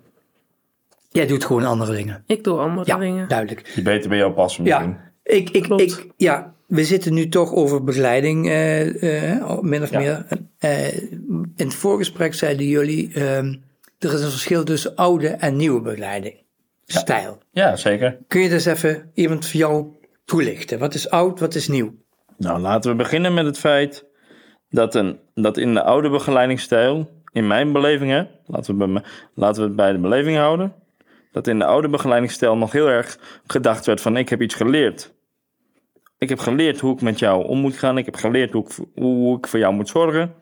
Jij 1.12 1.28
doet 1.28 1.46
gewoon 1.46 1.66
andere 1.66 1.96
dingen. 1.96 2.24
Ik 2.26 2.44
doe 2.44 2.60
andere 2.60 2.86
Ja, 2.88 2.98
dingen. 2.98 3.28
duidelijk. 3.28 3.72
Die 3.74 3.84
beter 3.84 4.10
bij 4.10 4.18
jou 4.18 4.32
passen 4.32 4.64
misschien. 4.64 4.90
Ja, 4.90 5.12
ik, 5.24 5.50
ik, 5.50 5.64
Klopt. 5.64 5.82
ik, 5.82 6.08
ja, 6.18 6.54
we 6.70 6.84
zitten 6.84 7.14
nu 7.14 7.30
toch 7.30 7.54
over 7.54 7.84
begeleiding, 7.84 8.48
eh, 8.48 9.34
eh, 9.36 9.60
min 9.62 9.82
of 9.84 9.90
Ja. 9.92 10.00
meer. 10.00 10.26
Eh, 10.58 10.98
in 11.34 11.54
het 11.56 11.74
voorgesprek 11.74 12.34
zeiden 12.34 12.66
jullie, 12.66 13.14
ehm, 13.14 13.56
er 14.00 14.14
is 14.14 14.22
een 14.22 14.30
verschil 14.30 14.64
tussen 14.64 14.96
oude 14.96 15.28
en 15.28 15.56
nieuwe 15.56 15.82
begeleiding. 15.82 16.36
Stijl. 16.86 17.38
Ja, 17.52 17.76
zeker. 17.76 18.18
Kun 18.28 18.42
je 18.42 18.50
dus 18.50 18.66
even 18.66 19.12
iemand 19.14 19.46
voor 19.46 19.60
jou 19.60 19.88
toelichten? 20.26 20.80
Wat 20.80 20.94
is 20.94 21.10
oud, 21.10 21.40
wat 21.40 21.56
is 21.56 21.68
nieuw? 21.68 21.94
Nou, 22.38 22.60
laten 22.60 22.92
we 22.92 22.98
beginnen 22.98 23.34
met 23.34 23.46
het 23.46 23.58
feit 23.60 24.06
dat, 24.70 24.96
een, 24.96 25.20
dat 25.34 25.58
in 25.58 25.74
de 25.74 25.84
oude 25.84 26.10
begeleidingsstijl, 26.10 27.10
in 27.32 27.48
mijn 27.48 27.72
beleving, 27.72 28.12
hè, 28.12 28.24
laten, 28.46 28.78
we 28.78 28.88
bij 28.88 29.04
laten 29.34 29.62
we 29.62 29.68
het 29.68 29.76
bij 29.76 29.92
de 29.92 30.00
beleving 30.00 30.38
houden, 30.38 30.74
dat 31.32 31.48
in 31.48 31.60
de 31.60 31.66
oude 31.66 31.90
begeleidingsstijl 31.90 32.58
nog 32.58 32.72
heel 32.72 32.88
erg 32.88 33.20
gedacht 33.48 33.86
werd 33.86 34.02
van 34.02 34.18
ik 34.18 34.30
heb 34.30 34.42
iets 34.42 34.56
geleerd. 34.56 35.14
Ik 36.20 36.30
heb 36.30 36.40
geleerd 36.40 36.80
hoe 36.80 36.94
ik 36.94 37.02
met 37.02 37.20
jou 37.20 37.48
om 37.48 37.60
moet 37.60 37.78
gaan. 37.78 37.98
Ik 37.98 38.06
heb 38.06 38.16
geleerd 38.16 38.52
hoe 38.52 38.66
ik, 38.66 38.72
hoe 38.96 39.38
ik 39.38 39.48
voor 39.48 39.60
jou 39.60 39.74
moet 39.74 39.90
zorgen. 39.90 40.36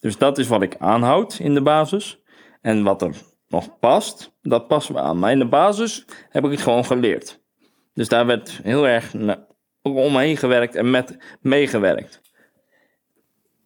Dus 0.00 0.18
dat 0.18 0.38
is 0.38 0.48
wat 0.48 0.62
ik 0.62 0.76
aanhoud 0.78 1.38
in 1.38 1.54
de 1.54 1.62
basis. 1.62 2.20
En 2.60 2.82
wat 2.82 3.02
er 3.02 3.14
nog 3.48 3.78
past, 3.78 4.32
dat 4.42 4.66
passen 4.68 4.94
we 4.94 5.00
aan. 5.00 5.18
Maar 5.18 5.32
in 5.32 5.38
de 5.38 5.48
basis 5.48 6.04
heb 6.28 6.44
ik 6.44 6.50
het 6.50 6.60
gewoon 6.60 6.84
geleerd. 6.84 7.40
Dus 7.94 8.08
daar 8.08 8.26
werd 8.26 8.60
heel 8.62 8.86
erg 8.86 9.14
omheen 9.82 10.36
gewerkt 10.36 10.74
en 10.74 10.90
met 10.90 11.16
meegewerkt. 11.40 12.20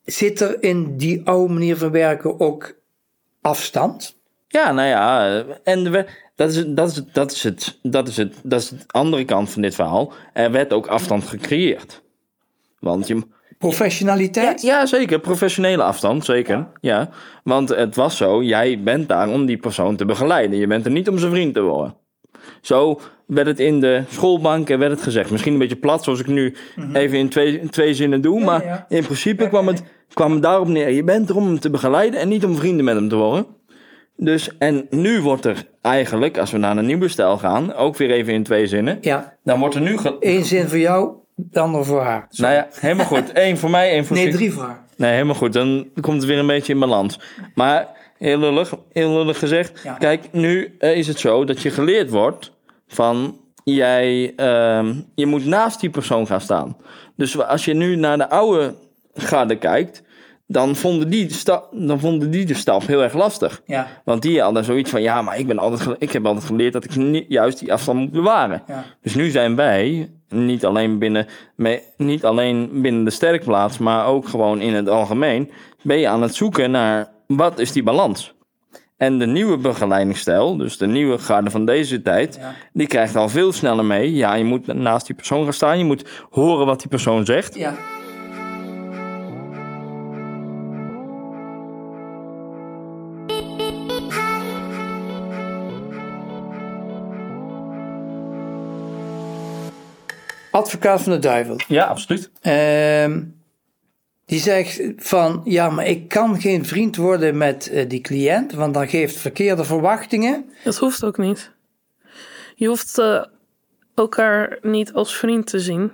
Zit 0.05 0.41
er 0.41 0.63
in 0.63 0.97
die 0.97 1.27
oude 1.27 1.53
manier 1.53 1.77
van 1.77 1.91
werken 1.91 2.41
ook 2.41 2.81
afstand? 3.41 4.21
Ja, 4.49 4.73
nou 4.73 4.89
ja, 4.89 5.45
en 5.63 5.91
we, 5.91 6.07
dat, 6.39 6.51
is, 6.51 6.65
dat, 6.67 6.91
is, 6.91 7.03
dat, 7.13 7.33
is 7.33 7.43
het, 7.43 7.79
dat, 7.83 8.09
is 8.09 8.17
het, 8.17 8.35
dat 8.43 8.61
is 8.61 8.69
de 8.69 8.77
andere 8.87 9.25
kant 9.25 9.51
van 9.51 9.63
dit 9.63 9.75
verhaal. 9.75 10.13
Er 10.33 10.51
werd 10.51 10.73
ook 10.73 10.87
afstand 10.87 11.25
gecreëerd. 11.25 12.03
Want 12.79 13.07
je, 13.07 13.23
Professionaliteit? 13.59 14.63
ja, 14.63 14.87
zeker, 14.87 15.21
professionele 15.21 15.83
afstand, 15.83 16.25
zeker. 16.25 16.67
Ja. 16.81 17.11
want 17.45 17.69
het 17.69 17.97
was 17.97 18.17
zo, 18.17 18.43
jij 18.43 18.81
bent 18.83 19.09
daar 19.09 19.29
om 19.29 19.47
die 19.47 19.57
persoon 19.57 19.97
te 19.97 20.05
begeleiden. 20.05 20.59
Je 20.59 20.67
bent 20.67 20.85
er 20.85 20.91
niet 20.91 21.09
om 21.09 21.19
zijn 21.19 21.33
vriend 21.33 21.55
te 21.55 21.61
worden. 21.61 21.95
Zo 22.61 23.01
werd 23.27 23.47
het 23.47 23.61
in 23.61 23.81
de 23.81 24.03
schoolbanken 24.09 24.79
werd 24.79 24.93
het 24.93 25.03
gezegd. 25.03 25.31
Misschien 25.31 25.53
een 25.53 25.59
beetje 25.59 25.77
plat, 25.77 26.05
zoals 26.05 26.21
ik 26.21 26.27
nu 26.27 26.55
even 26.93 27.19
in 27.19 27.29
twee, 27.29 27.61
in 27.61 27.71
twee 27.71 27.95
zinnen 27.95 28.21
doe. 28.21 28.45
maar 28.45 28.87
in 28.89 29.05
principe 29.05 29.49
kwam 29.49 29.67
het, 29.67 29.83
kwam 30.13 30.33
het 30.33 30.43
daarop 30.43 30.69
neer. 30.69 30.91
Je 30.91 31.05
bent 31.05 31.29
er 31.29 31.37
om 31.37 31.47
hem 31.47 31.61
te 31.61 31.71
begeleiden 31.71 32.21
en 32.21 32.29
niet 32.29 32.45
om 32.45 32.57
vrienden 32.57 32.85
met 32.85 32.95
hem 32.95 33.09
te 33.09 33.17
worden. 33.17 33.47
Dus, 34.21 34.57
en 34.59 34.87
nu 34.91 35.21
wordt 35.21 35.45
er 35.45 35.67
eigenlijk, 35.83 36.39
als 36.39 36.51
we 36.51 36.59
naar 36.59 36.77
een 36.77 36.87
nieuwe 36.87 37.09
stijl 37.09 37.39
gaan, 37.39 37.75
ook 37.75 37.97
weer 37.97 38.11
even 38.11 38.33
in 38.33 38.43
twee 38.43 38.67
zinnen. 38.67 38.99
Ja, 39.01 39.37
Dan 39.45 39.59
wordt 39.59 39.75
er 39.75 39.81
nu. 39.81 39.99
één 40.21 40.45
zin 40.45 40.69
voor 40.69 40.79
jou, 40.79 41.11
de 41.35 41.61
andere 41.61 41.85
voor 41.85 42.03
haar. 42.03 42.27
nou 42.31 42.55
ja, 42.55 42.69
helemaal 42.73 43.07
goed. 43.07 43.31
Eén 43.47 43.59
voor 43.59 43.71
mij, 43.71 43.91
één 43.91 44.05
voor 44.07 44.17
Nee, 44.17 44.31
drie 44.33 44.53
voor 44.53 44.63
haar. 44.63 44.85
Nee, 44.97 45.13
helemaal 45.13 45.35
goed. 45.35 45.53
Dan 45.53 45.89
komt 46.01 46.17
het 46.17 46.25
weer 46.25 46.39
een 46.39 46.47
beetje 46.47 46.73
in 46.73 46.79
balans. 46.79 47.21
Maar 47.55 47.89
heel 48.19 48.39
lullig, 48.39 48.75
heel 48.93 49.11
lullig 49.13 49.39
gezegd. 49.39 49.81
Ja. 49.83 49.93
Kijk, 49.95 50.29
nu 50.33 50.77
eh, 50.79 50.97
is 50.97 51.07
het 51.07 51.19
zo 51.19 51.45
dat 51.45 51.63
je 51.63 51.71
geleerd 51.71 52.11
wordt 52.11 52.53
van 52.89 53.37
jij, 53.65 54.33
ehm, 54.37 54.95
je 55.15 55.27
moet 55.27 55.45
naast 55.47 55.81
die 55.81 55.91
persoon 55.91 56.27
gaan 56.27 56.41
staan. 56.41 56.77
Dus 57.17 57.39
als 57.41 57.65
je 57.65 57.75
nu 57.75 57.97
naar 57.97 58.17
de 58.19 58.31
oude 58.31 58.75
garde 59.15 59.57
kijkt, 59.57 60.03
dan 60.51 60.77
vonden 60.77 61.09
die 61.11 61.27
de, 61.27 61.35
sta- 61.35 61.63
dan 61.73 62.01
vonden 62.01 62.31
die 62.31 62.47
de 62.47 62.55
stap 62.55 62.87
heel 62.87 63.03
erg 63.03 63.15
lastig. 63.15 63.63
Ja, 63.65 63.87
Want 64.05 64.23
die 64.23 64.41
hadden 64.41 64.65
zoiets 64.65 64.91
van, 64.91 65.03
ja, 65.03 65.23
maar 65.23 65.39
ik, 65.39 65.47
ben 65.47 65.59
altijd, 65.59 65.97
ik 65.99 66.13
heb 66.13 66.27
altijd 66.27 66.45
geleerd 66.47 66.73
dat 66.73 66.85
ik 66.85 66.97
niet, 66.97 67.25
juist 67.29 67.59
die 67.59 67.73
afstand 67.73 67.99
moet 67.99 68.11
bewaren. 68.13 68.63
ja. 68.67 68.85
Dus 69.03 69.15
nu 69.15 69.31
zijn 69.31 69.57
wij, 69.57 70.11
niet 70.29 70.65
alleen 70.65 70.99
binnen, 70.99 71.27
niet 71.97 72.25
alleen 72.25 72.69
binnen 72.83 73.05
de 73.05 73.11
sterkplaats, 73.11 73.79
maar 73.79 74.07
ook 74.07 74.29
gewoon 74.29 74.61
in 74.61 74.75
het 74.75 74.89
algemeen, 74.89 75.51
ben 75.83 75.99
je 75.99 76.09
aan 76.09 76.23
het 76.23 76.35
zoeken 76.35 76.71
naar 76.71 77.09
wat 77.27 77.59
is 77.59 77.73
die 77.73 77.83
balans. 77.83 78.37
En 78.97 79.19
de 79.19 79.27
nieuwe 79.27 79.57
begeleidingsstijl, 79.57 80.57
dus 80.57 80.79
de 80.79 80.87
nieuwe 80.87 81.19
garde 81.19 81.51
van 81.51 81.65
deze 81.65 82.03
tijd, 82.03 82.37
Ja. 82.41 82.55
die 82.73 82.87
krijgt 82.87 83.17
al 83.17 83.29
veel 83.29 83.53
sneller 83.53 83.85
mee. 83.85 84.15
Ja, 84.15 84.35
je 84.35 84.45
moet 84.45 84.67
naast 84.67 85.07
die 85.07 85.17
persoon 85.17 85.45
gaan 85.45 85.53
staan, 85.53 85.79
je 85.79 85.85
moet 85.85 86.09
horen 86.31 86.67
wat 86.67 86.79
die 86.79 86.89
persoon 86.89 87.25
zegt. 87.25 87.55
ja. 87.55 87.75
Advocaat 100.59 101.03
van 101.03 101.13
de 101.13 101.19
duivel. 101.19 101.57
Ja, 101.69 101.85
absoluut. 101.85 102.31
Ehm, 102.41 103.23
die 104.25 104.41
zegt 104.41 104.83
van, 104.97 105.41
ja, 105.45 105.71
maar 105.71 105.87
ik 105.87 106.09
kan 106.09 106.41
geen 106.41 106.65
vriend 106.65 106.97
worden 106.97 107.37
met 107.37 107.69
eh, 107.69 107.89
die 107.89 108.01
cliënt, 108.01 108.53
want 108.53 108.75
dan 108.75 108.89
geeft 108.89 109.17
verkeerde 109.17 109.65
verwachtingen. 109.65 110.51
Dat 110.65 110.77
hoeft 110.77 111.05
ook 111.05 111.19
niet. 111.19 111.53
Je 112.55 112.67
hoeft 112.67 112.99
eh, 112.99 113.25
elkaar 113.95 114.59
niet 114.63 114.93
als 114.93 115.17
vriend 115.17 115.47
te 115.47 115.61
zien. 115.61 115.93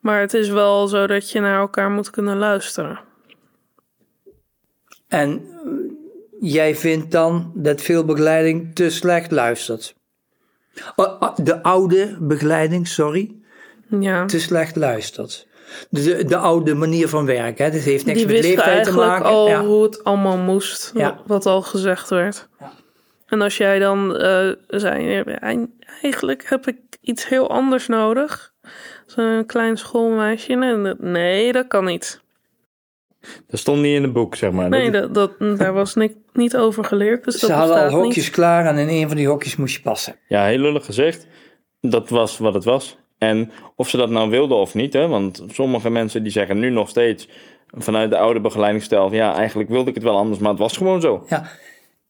Maar 0.00 0.20
het 0.20 0.34
is 0.34 0.48
wel 0.48 0.86
zo 0.86 1.06
dat 1.06 1.30
je 1.30 1.40
naar 1.40 1.58
elkaar 1.58 1.90
moet 1.90 2.10
kunnen 2.10 2.36
luisteren. 2.36 3.00
En 5.08 5.30
eh, 5.30 5.70
jij 6.40 6.76
vindt 6.76 7.10
dan 7.10 7.52
dat 7.54 7.80
veel 7.80 8.04
begeleiding 8.04 8.74
te 8.74 8.90
slecht 8.90 9.30
luistert. 9.30 9.94
Oh, 10.96 11.20
oh, 11.20 11.36
de 11.36 11.62
oude 11.62 12.16
begeleiding, 12.20 12.88
sorry, 12.88 13.42
Ja, 14.00 14.24
te 14.26 14.40
slecht 14.40 14.76
luistert. 14.76 15.46
De, 15.90 16.24
de 16.24 16.36
oude 16.36 16.74
manier 16.74 17.08
van 17.08 17.26
werken, 17.26 17.64
hè? 17.64 17.70
dat 17.70 17.80
heeft 17.80 18.04
niks 18.06 18.18
die 18.18 18.26
met 18.26 18.34
leeftijd 18.42 18.56
te 18.64 18.70
eigenlijk 18.70 19.08
maken. 19.10 19.26
al 19.26 19.48
ja. 19.48 19.64
hoe 19.64 19.82
het 19.82 20.04
allemaal 20.04 20.36
moest. 20.38 20.90
Ja. 20.94 21.20
Wat 21.26 21.46
al 21.46 21.62
gezegd 21.62 22.10
werd. 22.10 22.48
Ja. 22.60 22.72
En 23.26 23.40
als 23.40 23.56
jij 23.56 23.78
dan 23.78 24.16
eh, 24.16 24.50
zei, 24.68 25.04
"Ja, 25.08 25.24
eigenlijk 26.02 26.44
heb 26.48 26.66
ik 26.66 26.76
iets 27.00 27.28
heel 27.28 27.50
anders 27.50 27.86
nodig. 27.86 28.52
Zo'n 29.06 29.42
klein 29.46 29.76
schoolmeisje. 29.76 30.52
En 30.52 30.82
dat- 30.82 30.98
nee, 31.00 31.52
dat 31.52 31.66
kan 31.66 31.84
niet. 31.84 32.22
Dat 33.46 33.60
stond 33.60 33.80
niet 33.82 33.96
in 33.96 34.02
het 34.02 34.12
boek, 34.12 34.34
zeg 34.36 34.50
maar. 34.50 34.68
Nee, 34.68 34.90
Dat- 34.90 35.14
dat, 35.14 35.32
daar 35.58 35.72
was 35.72 35.94
ni- 35.94 36.22
niet 36.32 36.56
over 36.56 36.84
geleerd. 36.84 37.24
Dus 37.24 37.38
Ze 37.38 37.46
dat 37.46 37.56
hadden 37.56 37.76
al 37.76 37.90
hokjes 37.90 38.24
niet. 38.24 38.30
klaar 38.34 38.66
en 38.66 38.76
in 38.78 38.88
een 38.88 39.08
van 39.08 39.16
die 39.16 39.26
hokjes 39.28 39.56
moest 39.56 39.76
je 39.76 39.82
passen. 39.82 40.16
Ja, 40.28 40.44
heel 40.44 40.58
lullig 40.58 40.84
gezegd. 40.84 41.26
Dat 41.80 42.08
was 42.08 42.38
wat 42.38 42.54
het 42.54 42.64
was. 42.64 42.98
En 43.28 43.50
of 43.76 43.88
ze 43.88 43.96
dat 43.96 44.10
nou 44.10 44.30
wilden 44.30 44.56
of 44.56 44.74
niet, 44.74 44.92
hè, 44.92 45.08
want 45.08 45.44
sommige 45.52 45.90
mensen 45.90 46.22
die 46.22 46.32
zeggen 46.32 46.58
nu 46.58 46.70
nog 46.70 46.88
steeds 46.88 47.28
vanuit 47.76 48.10
de 48.10 48.18
oude 48.18 48.40
begeleidingsstijl, 48.40 49.08
van, 49.08 49.16
ja, 49.16 49.34
eigenlijk 49.36 49.68
wilde 49.70 49.88
ik 49.88 49.94
het 49.94 50.04
wel 50.04 50.16
anders, 50.16 50.38
maar 50.38 50.50
het 50.50 50.58
was 50.60 50.76
gewoon 50.76 51.00
zo. 51.00 51.24
Ja. 51.28 51.46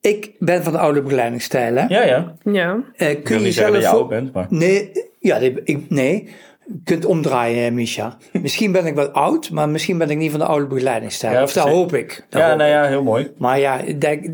Ik 0.00 0.30
ben 0.38 0.62
van 0.62 0.73
de 0.73 0.78
oude 0.78 1.02
begeleidingstijl, 1.02 1.75
hè? 1.75 1.85
Ja, 1.88 2.02
ja. 2.04 2.35
Ja, 2.42 2.80
Eh, 2.97 3.11
Ik 3.11 3.25
kun 3.25 3.37
wil 3.37 3.38
je 3.38 3.44
dat 3.44 3.54
zelf 3.54 3.76
je 3.76 3.83
voor- 3.83 3.99
oud 3.99 4.09
bent, 4.09 4.33
maar... 4.33 4.47
Nee, 4.50 4.90
ja, 5.21 5.38
nee, 5.38 5.61
ik, 5.64 5.90
nee. 5.90 6.28
Je 6.66 6.80
kunt 6.85 7.04
omdraaien, 7.04 7.75
Misha. 7.75 8.16
Misschien 8.42 8.73
ben 8.73 8.87
ik 8.87 8.94
wel 8.94 9.09
oud, 9.09 9.50
maar 9.50 9.68
misschien 9.68 9.99
ben 9.99 10.11
ik 10.11 10.16
niet 10.18 10.30
van 10.30 10.40
de 10.40 10.47
oude 10.47 10.66
begeleidingstijl. 10.66 11.33
Ja, 11.33 11.42
of 11.42 11.52
dat 11.52 11.68
hoop 11.68 11.94
ik. 11.94 12.26
Dat 12.30 12.40
Ja, 12.40 12.49
hoop 12.49 12.59
nou 12.59 12.71
ja, 12.71 12.85
heel 12.87 13.02
mooi. 13.02 13.30
Maar 13.38 13.59
ja, 13.59 13.78
ik 13.80 14.00
denk, 14.00 14.25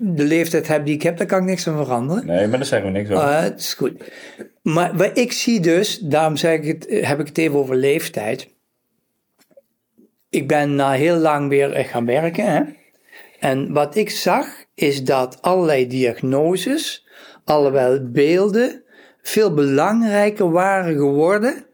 de 0.00 0.24
leeftijd 0.24 0.68
heb 0.68 0.84
die 0.86 0.94
ik 0.94 1.02
heb, 1.02 1.16
daar 1.16 1.26
kan 1.26 1.38
ik 1.38 1.44
niks 1.44 1.68
aan 1.68 1.76
veranderen. 1.84 2.26
Nee, 2.26 2.46
maar 2.46 2.58
daar 2.58 2.66
zeggen 2.66 2.92
we 2.92 2.98
niks 2.98 3.10
over. 3.10 3.22
Eh, 3.28 3.40
het 3.40 3.58
is 3.58 3.74
goed. 3.74 3.92
Maar 4.72 4.96
wat 4.96 5.18
ik 5.18 5.32
zie 5.32 5.60
dus, 5.60 5.98
daarom 5.98 6.36
zeg 6.36 6.58
ik 6.58 6.64
het, 6.64 6.86
eh, 6.86 7.08
heb 7.08 7.20
ik 7.20 7.26
het 7.26 7.38
even 7.38 7.58
over 7.58 7.76
leeftijd. 7.76 8.48
Ik 10.30 10.48
ben 10.48 10.74
na 10.74 10.92
heel 10.92 11.16
lang 11.16 11.48
weer 11.48 11.72
eh, 11.72 11.88
gaan 11.88 12.06
werken. 12.06 12.44
Hè? 12.44 12.62
En 13.40 13.72
wat 13.72 13.96
ik 13.96 14.10
zag, 14.10 14.46
is 14.74 15.04
dat 15.04 15.42
allerlei 15.42 15.86
diagnoses, 15.86 17.06
allerlei 17.44 18.00
beelden, 18.00 18.82
veel 19.22 19.54
belangrijker 19.54 20.50
waren 20.50 20.96
geworden 20.96 21.66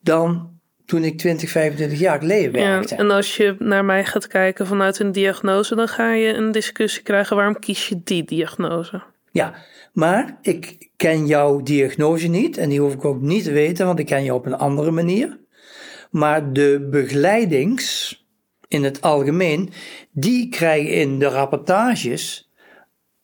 dan 0.00 0.50
toen 0.86 1.04
ik 1.04 1.18
20, 1.18 1.50
25 1.50 1.98
jaar 1.98 2.18
geleden 2.18 2.60
ja. 2.60 2.68
werkte. 2.68 2.94
En 2.94 3.10
als 3.10 3.36
je 3.36 3.56
naar 3.58 3.84
mij 3.84 4.04
gaat 4.04 4.26
kijken 4.26 4.66
vanuit 4.66 4.98
een 4.98 5.12
diagnose, 5.12 5.74
dan 5.74 5.88
ga 5.88 6.12
je 6.12 6.32
een 6.32 6.52
discussie 6.52 7.02
krijgen. 7.02 7.36
Waarom 7.36 7.58
kies 7.58 7.88
je 7.88 8.00
die 8.04 8.24
diagnose? 8.24 9.02
Ja, 9.30 9.54
maar 9.92 10.38
ik 10.42 10.90
ken 10.96 11.26
jouw 11.26 11.62
diagnose 11.62 12.28
niet 12.28 12.56
en 12.56 12.68
die 12.68 12.80
hoef 12.80 12.92
ik 12.92 13.04
ook 13.04 13.20
niet 13.20 13.44
te 13.44 13.52
weten, 13.52 13.86
want 13.86 13.98
ik 13.98 14.06
ken 14.06 14.24
jou 14.24 14.38
op 14.38 14.46
een 14.46 14.56
andere 14.56 14.90
manier. 14.90 15.40
Maar 16.10 16.52
de 16.52 16.88
begeleidings 16.90 18.16
in 18.68 18.84
het 18.84 19.00
algemeen, 19.00 19.70
die 20.10 20.48
krijgen 20.48 20.90
in 20.90 21.18
de 21.18 21.28
rapportages 21.28 22.50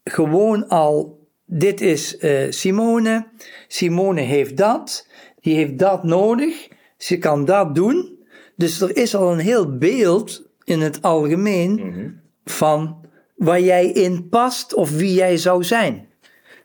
gewoon 0.04 0.68
al, 0.68 1.26
dit 1.44 1.80
is 1.80 2.18
eh, 2.18 2.50
Simone, 2.50 3.26
Simone 3.68 4.20
heeft 4.20 4.56
dat, 4.56 5.08
die 5.40 5.54
heeft 5.54 5.78
dat 5.78 6.04
nodig, 6.04 6.68
ze 6.96 7.18
kan 7.18 7.44
dat 7.44 7.74
doen. 7.74 8.18
Dus 8.56 8.80
er 8.80 8.96
is 8.96 9.14
al 9.14 9.32
een 9.32 9.38
heel 9.38 9.76
beeld 9.78 10.48
in 10.64 10.80
het 10.80 11.02
algemeen 11.02 11.80
van 12.44 13.06
waar 13.36 13.60
jij 13.60 13.86
in 13.86 14.28
past 14.28 14.74
of 14.74 14.90
wie 14.90 15.14
jij 15.14 15.36
zou 15.36 15.64
zijn. 15.64 16.07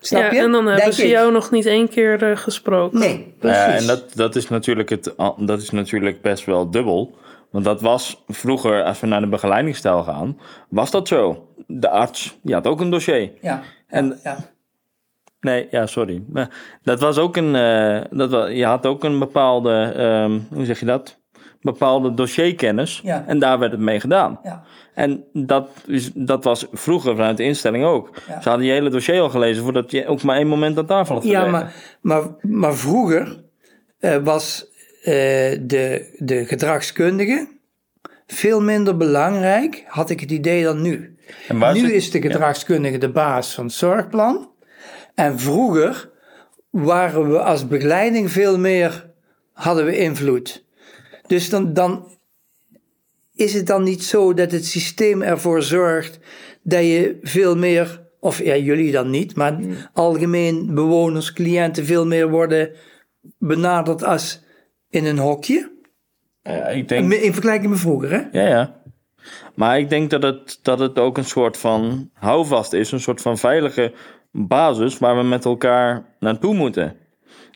Snap 0.06 0.22
ja, 0.22 0.32
je? 0.32 0.40
en 0.40 0.52
dan 0.52 0.66
Denk 0.66 0.78
hebben 0.78 0.96
ze 0.96 1.04
ik. 1.04 1.10
jou 1.10 1.32
nog 1.32 1.52
niet 1.52 1.66
één 1.66 1.90
keer 1.90 2.24
eh, 2.24 2.38
gesproken. 2.38 3.00
Nee, 3.00 3.18
ja, 3.18 3.34
precies. 3.40 3.82
en 3.82 3.88
dat, 3.88 4.12
dat, 4.16 4.36
is 4.36 4.50
natuurlijk 4.50 4.90
het, 4.90 5.14
dat 5.38 5.62
is 5.62 5.70
natuurlijk 5.70 6.22
best 6.22 6.46
wel 6.46 6.72
dubbel. 6.72 7.18
Want 7.52 7.66
dat 7.66 7.82
was 7.82 8.24
vroeger, 8.28 8.84
als 8.84 9.00
we 9.00 9.08
naar 9.08 9.22
de 9.22 9.28
begeleidingsstijl 9.28 10.04
gaan, 10.04 10.40
was 10.70 10.92
dat 10.92 11.08
zo. 11.08 11.48
De 11.68 11.90
arts, 11.90 12.38
die 12.42 12.54
had 12.54 12.68
ook 12.68 12.80
een 12.82 12.90
dossier. 12.90 13.32
Ja. 13.42 13.62
En- 13.88 14.20
ja. 14.24 14.38
Nee, 15.40 15.68
ja, 15.72 15.86
sorry. 15.86 16.24
Maar 16.30 16.50
dat 16.84 17.00
was 17.00 17.18
ook 17.18 17.38
een. 17.38 17.56
eh, 17.56 18.02
dat 18.10 18.30
was, 18.30 18.52
je 18.52 18.66
had 18.66 18.86
ook 18.86 19.04
een 19.04 19.20
bepaalde. 19.20 19.94
ehm, 19.96 20.40
hoe 20.54 20.66
zeg 20.66 20.80
je 20.80 20.86
dat? 20.86 21.22
Bepaalde 21.64 22.14
dossierkennis. 22.14 23.02
Ja. 23.04 23.24
En 23.28 23.40
daar 23.40 23.60
werd 23.60 23.72
het 23.72 23.82
mee 23.82 24.00
gedaan. 24.00 24.40
Ja. 24.44 24.64
En 24.94 25.24
dat, 25.34 25.70
is, 25.88 26.12
dat 26.14 26.44
was 26.44 26.68
vroeger 26.72 27.16
vanuit 27.16 27.38
de 27.38 27.44
instelling 27.44 27.86
ook. 27.86 28.10
Ja. 28.28 28.42
Ze 28.42 28.50
hadden 28.50 28.68
je 28.68 28.74
hele 28.74 28.90
dossier 28.90 29.22
al 29.22 29.30
gelezen 29.30 29.64
voordat 29.64 29.92
je 29.92 30.08
ook 30.08 30.24
maar 30.24 30.38
één 30.38 30.48
moment 30.48 30.78
aan 30.78 30.86
tafel 30.86 31.16
had 31.16 31.24
Ja, 31.24 31.46
maar, 31.46 31.74
maar, 32.02 32.24
maar 32.42 32.76
vroeger 32.76 33.44
eh, 34.00 34.18
was 34.18 34.66
eh, 35.04 35.14
de, 35.62 36.16
de 36.18 36.46
gedragskundige 36.46 37.48
veel 38.28 38.62
minder 38.62 38.98
belangrijk, 38.98 39.84
had 39.88 40.10
ik 40.10 40.20
het 40.20 40.32
idee, 40.32 40.64
dan 40.64 40.82
nu. 40.82 41.18
Nu 41.74 41.94
is 41.94 42.12
de 42.12 42.22
gedragskundige 42.22 42.98
de 42.98 43.10
baas 43.10 43.54
van 43.54 43.66
het 43.66 43.74
zorgplan. 43.74 44.52
En 45.16 45.40
vroeger 45.40 46.10
waren 46.70 47.32
we 47.32 47.40
als 47.40 47.68
begeleiding 47.68 48.32
veel 48.32 48.60
meer, 48.60 49.10
hadden 49.54 49.86
we 49.86 49.98
invloed. 49.98 50.66
Dus 51.28 51.50
dan, 51.50 51.74
dan 51.74 52.08
is 53.36 53.54
het 53.54 53.68
dan 53.68 53.84
niet 53.84 54.04
zo 54.04 54.34
dat 54.34 54.52
het 54.52 54.66
systeem 54.66 55.22
ervoor 55.22 55.62
zorgt 55.62 56.20
dat 56.62 56.82
je 56.82 57.18
veel 57.22 57.58
meer, 57.58 58.02
of 58.20 58.44
ja, 58.44 58.56
jullie 58.56 58.92
dan 58.92 59.10
niet, 59.10 59.36
maar 59.36 59.60
algemeen 59.94 60.74
bewoners, 60.76 61.34
cliënten 61.34 61.86
veel 61.86 62.06
meer 62.06 62.30
worden 62.30 62.72
benaderd 63.38 64.04
als 64.04 64.44
in 64.90 65.06
een 65.06 65.18
hokje? 65.18 65.72
Ja, 66.44 66.68
ik 66.68 66.88
denk, 66.88 67.14
In 67.14 67.34
vergelijking 67.34 67.72
met 67.72 67.80
vroeger, 67.80 68.12
hè? 68.12 68.42
Ja, 68.42 68.48
ja. 68.48 68.82
Maar 69.56 69.80
ik 69.80 69.90
denk 69.90 70.10
dat 70.10 70.24
het, 70.24 70.60
dat 70.62 70.80
het 70.80 71.00
ook 71.00 71.18
een 71.18 71.26
soort 71.26 71.58
van 71.58 72.10
houvast 72.14 72.74
is, 72.74 72.92
een 72.92 73.00
soort 73.00 73.22
van 73.22 73.38
veilige 73.38 73.94
basis 74.32 74.98
waar 74.98 75.18
we 75.18 75.24
met 75.24 75.46
elkaar 75.46 76.16
naartoe 76.20 76.54
moeten. 76.56 76.96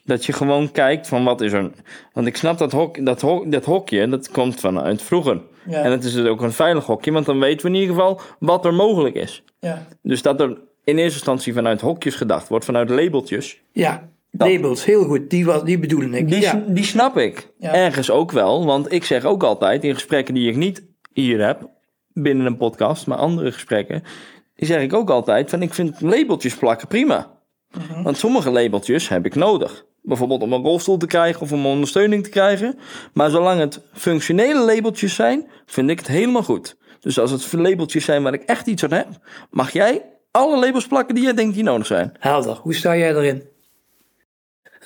Dat 0.08 0.26
je 0.26 0.34
gewoon 0.34 0.72
kijkt 0.72 1.08
van 1.08 1.24
wat 1.24 1.42
is 1.42 1.52
er. 1.52 1.72
Want 2.14 2.28
ik 2.28 2.38
snap 2.38 2.58
dat, 2.58 2.72
hok, 2.72 3.06
dat, 3.06 3.22
hok, 3.22 3.52
dat 3.52 3.66
hokje, 3.66 4.08
dat 4.08 4.32
komt 4.32 4.60
vanuit 4.60 5.02
vroeger. 5.02 5.42
Ja. 5.70 5.84
En 5.84 5.92
het 5.92 6.04
is 6.04 6.14
dus 6.14 6.28
ook 6.28 6.42
een 6.42 6.52
veilig 6.52 6.86
hokje, 6.86 7.12
want 7.12 7.26
dan 7.26 7.40
weten 7.40 7.62
we 7.62 7.74
in 7.74 7.82
ieder 7.82 7.96
geval 7.96 8.22
wat 8.40 8.66
er 8.66 8.74
mogelijk 8.74 9.16
is. 9.16 9.44
Ja. 9.60 9.88
Dus 10.02 10.22
dat 10.22 10.42
er 10.42 10.50
in 10.84 10.98
eerste 10.98 11.14
instantie 11.14 11.54
vanuit 11.54 11.82
hokjes 11.82 12.16
gedacht 12.16 12.48
wordt, 12.48 12.66
vanuit 12.66 12.90
labeltjes. 12.90 13.62
Ja, 13.72 14.10
labels, 14.32 14.86
heel 14.86 15.04
goed. 15.04 15.30
Die, 15.30 15.46
was, 15.46 15.64
die 15.64 15.80
bedoelde 15.80 16.18
ik. 16.18 16.30
Die, 16.30 16.42
ja. 16.42 16.64
die 16.68 16.84
snap 16.84 17.18
ik. 17.18 17.50
Ja. 17.60 17.74
Ergens 17.74 18.12
ook 18.12 18.32
wel. 18.32 18.66
Want 18.66 18.92
ik 18.92 19.04
zeg 19.04 19.26
ook 19.26 19.44
altijd 19.44 19.84
in 19.84 19.94
gesprekken 19.94 20.34
die 20.34 20.50
ik 20.50 20.56
niet 20.56 20.86
hier 21.14 21.46
heb, 21.46 21.70
binnen 22.14 22.46
een 22.46 22.58
podcast, 22.58 23.08
maar 23.08 23.18
andere 23.18 23.52
gesprekken, 23.52 24.04
die 24.56 24.68
zeg 24.68 24.82
ik 24.82 24.94
ook 24.94 25.10
altijd 25.10 25.50
van 25.50 25.62
ik 25.62 25.74
vind 25.74 26.02
labeltjes 26.02 26.56
plakken 26.56 26.88
prima. 26.88 27.36
Mhm. 27.72 28.04
Want 28.04 28.18
sommige 28.18 28.52
labeltjes 28.52 29.10
heb 29.10 29.26
ik 29.26 29.36
nodig. 29.36 29.86
Bijvoorbeeld 30.08 30.42
om 30.42 30.54
een 30.54 30.62
rolstoel 30.62 30.98
te 30.98 31.08
krijgen 31.08 31.42
of 31.42 31.52
om 31.52 31.66
ondersteuning 31.66 32.24
te 32.24 32.30
krijgen. 32.30 32.80
Maar 33.14 33.30
zolang 33.30 33.60
het 33.60 33.82
functionele 33.94 34.60
labeltjes 34.60 35.16
zijn, 35.16 35.48
vind 35.66 35.90
ik 35.90 35.98
het 36.00 36.08
helemaal 36.08 36.44
goed. 36.44 36.78
Dus 37.00 37.20
als 37.20 37.32
het 37.32 37.54
labeltjes 37.54 38.06
zijn 38.06 38.24
waar 38.24 38.34
ik 38.34 38.44
echt 38.44 38.68
iets 38.68 38.84
aan 38.84 38.92
heb, 38.94 39.08
mag 39.50 39.72
jij 39.72 40.06
alle 40.32 40.60
labels 40.60 40.88
plakken 40.88 41.16
die 41.16 41.24
jij 41.24 41.34
denkt 41.34 41.54
die 41.56 41.64
nodig 41.64 41.88
zijn. 41.88 42.12
Helder. 42.20 42.56
Hoe 42.56 42.74
sta 42.74 42.98
jij 42.98 43.10
erin? 43.16 43.44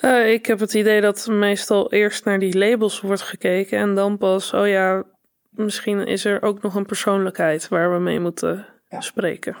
Eh, 0.00 0.32
ik 0.32 0.46
heb 0.46 0.60
het 0.60 0.74
idee 0.74 1.00
dat 1.00 1.26
meestal 1.30 1.92
eerst 1.92 2.24
naar 2.24 2.38
die 2.38 2.58
labels 2.58 3.00
wordt 3.00 3.22
gekeken 3.22 3.78
en 3.78 3.94
dan 3.94 4.18
pas, 4.18 4.52
oh 4.52 4.68
ja, 4.68 5.02
misschien 5.50 6.06
is 6.06 6.24
er 6.24 6.42
ook 6.42 6.62
nog 6.62 6.74
een 6.74 6.86
persoonlijkheid 6.86 7.68
waar 7.68 7.92
we 7.92 7.98
mee 7.98 8.20
moeten 8.20 8.66
Ja. 8.88 9.00
spreken. 9.00 9.56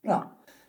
Nou, 0.00 0.24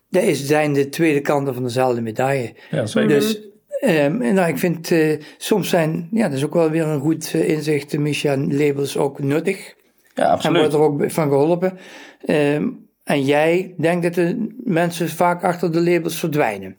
dat 0.10 0.23
is, 0.23 0.45
zijn 0.45 0.73
de 0.73 0.89
tweede 0.89 1.21
kanten 1.21 1.54
van 1.54 1.63
dezelfde 1.63 2.01
medaille. 2.01 2.56
Ja, 2.71 2.86
zeker. 2.86 3.10
Dus 3.10 3.39
ehm, 3.84 4.22
en 4.22 4.34
nou, 4.34 4.50
ik 4.50 4.58
vind 4.58 4.91
eh, 4.91 5.19
soms 5.38 5.69
zijn, 5.69 6.08
ja, 6.12 6.28
dat 6.28 6.38
is 6.38 6.46
ook 6.46 6.54
wel 6.54 6.69
weer 6.69 6.88
een 6.88 7.00
goed 7.00 7.32
eh, 7.34 7.50
inzicht, 7.50 7.98
Misha, 7.98 8.38
labels 8.38 8.98
ook 8.98 9.19
nuttig. 9.19 9.74
Ja, 10.15 10.24
En 10.24 10.30
absoluut. 10.32 10.60
wordt 10.60 10.74
er 10.74 10.80
ook 10.80 11.12
van 11.12 11.30
geholpen. 11.30 11.78
Ehm, 12.26 12.69
en 13.04 13.24
jij 13.24 13.74
denkt 13.78 14.04
dat 14.04 14.13
de 14.13 14.56
mensen 14.63 15.10
vaak 15.10 15.43
achter 15.43 15.72
de 15.72 15.82
labels 15.82 16.19
verdwijnen. 16.19 16.78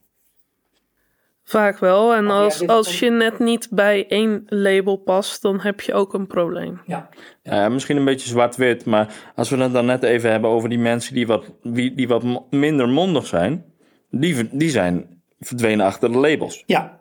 Vaak 1.45 1.79
wel. 1.79 2.15
En 2.15 2.31
als, 2.31 2.67
als 2.67 2.99
je 2.99 3.11
net 3.11 3.39
niet 3.39 3.69
bij 3.71 4.07
één 4.09 4.43
label 4.47 4.97
past, 4.97 5.43
dan 5.43 5.61
heb 5.61 5.81
je 5.81 5.95
ook 5.95 6.15
een 6.15 6.27
probleem. 6.27 6.81
Ja. 6.87 7.09
Ja, 7.43 7.69
misschien 7.69 7.97
een 7.97 8.05
beetje 8.05 8.29
zwart-wit, 8.29 8.85
maar 8.85 9.15
als 9.35 9.51
we 9.51 9.57
het 9.57 9.73
dan 9.73 9.87
net 9.87 10.03
even 10.03 10.31
hebben 10.31 10.51
over 10.51 10.69
die 10.69 10.79
mensen 10.79 11.15
die 11.15 11.27
wat, 11.27 11.45
wie, 11.63 11.95
die 11.95 12.09
wat 12.09 12.51
minder 12.51 12.89
mondig 12.89 13.27
zijn, 13.27 13.65
die, 14.11 14.49
die 14.53 14.71
zijn 14.71 15.14
verdwenen 15.47 15.87
achter 15.87 16.13
de 16.13 16.19
labels. 16.19 16.63
Ja. 16.67 17.01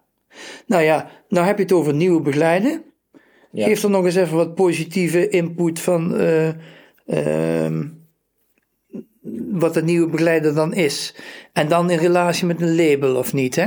Nou 0.66 0.84
ja, 0.84 1.10
nou 1.30 1.46
heb 1.46 1.58
je 1.58 1.64
het 1.64 1.72
over 1.72 1.94
nieuwe 1.94 2.22
begeleiden. 2.22 2.84
Ja. 3.52 3.66
Geef 3.66 3.84
er 3.84 3.90
nog 3.90 4.06
eens 4.06 4.16
even 4.16 4.38
wat 4.38 4.56
positieve 4.56 5.30
input 5.30 5.80
van 5.80 6.16
eh, 6.16 6.48
ehm, 7.06 7.88
wat 9.52 9.74
de 9.74 9.84
nieuwe 9.84 10.10
begeleider 10.10 10.56
dan 10.56 10.74
is. 10.74 11.16
En 11.54 11.68
dan 11.68 11.90
in 11.90 11.98
relatie 11.98 12.46
met 12.46 12.62
een 12.62 12.76
label 12.76 13.16
of 13.16 13.34
niet, 13.34 13.56
hè? 13.56 13.66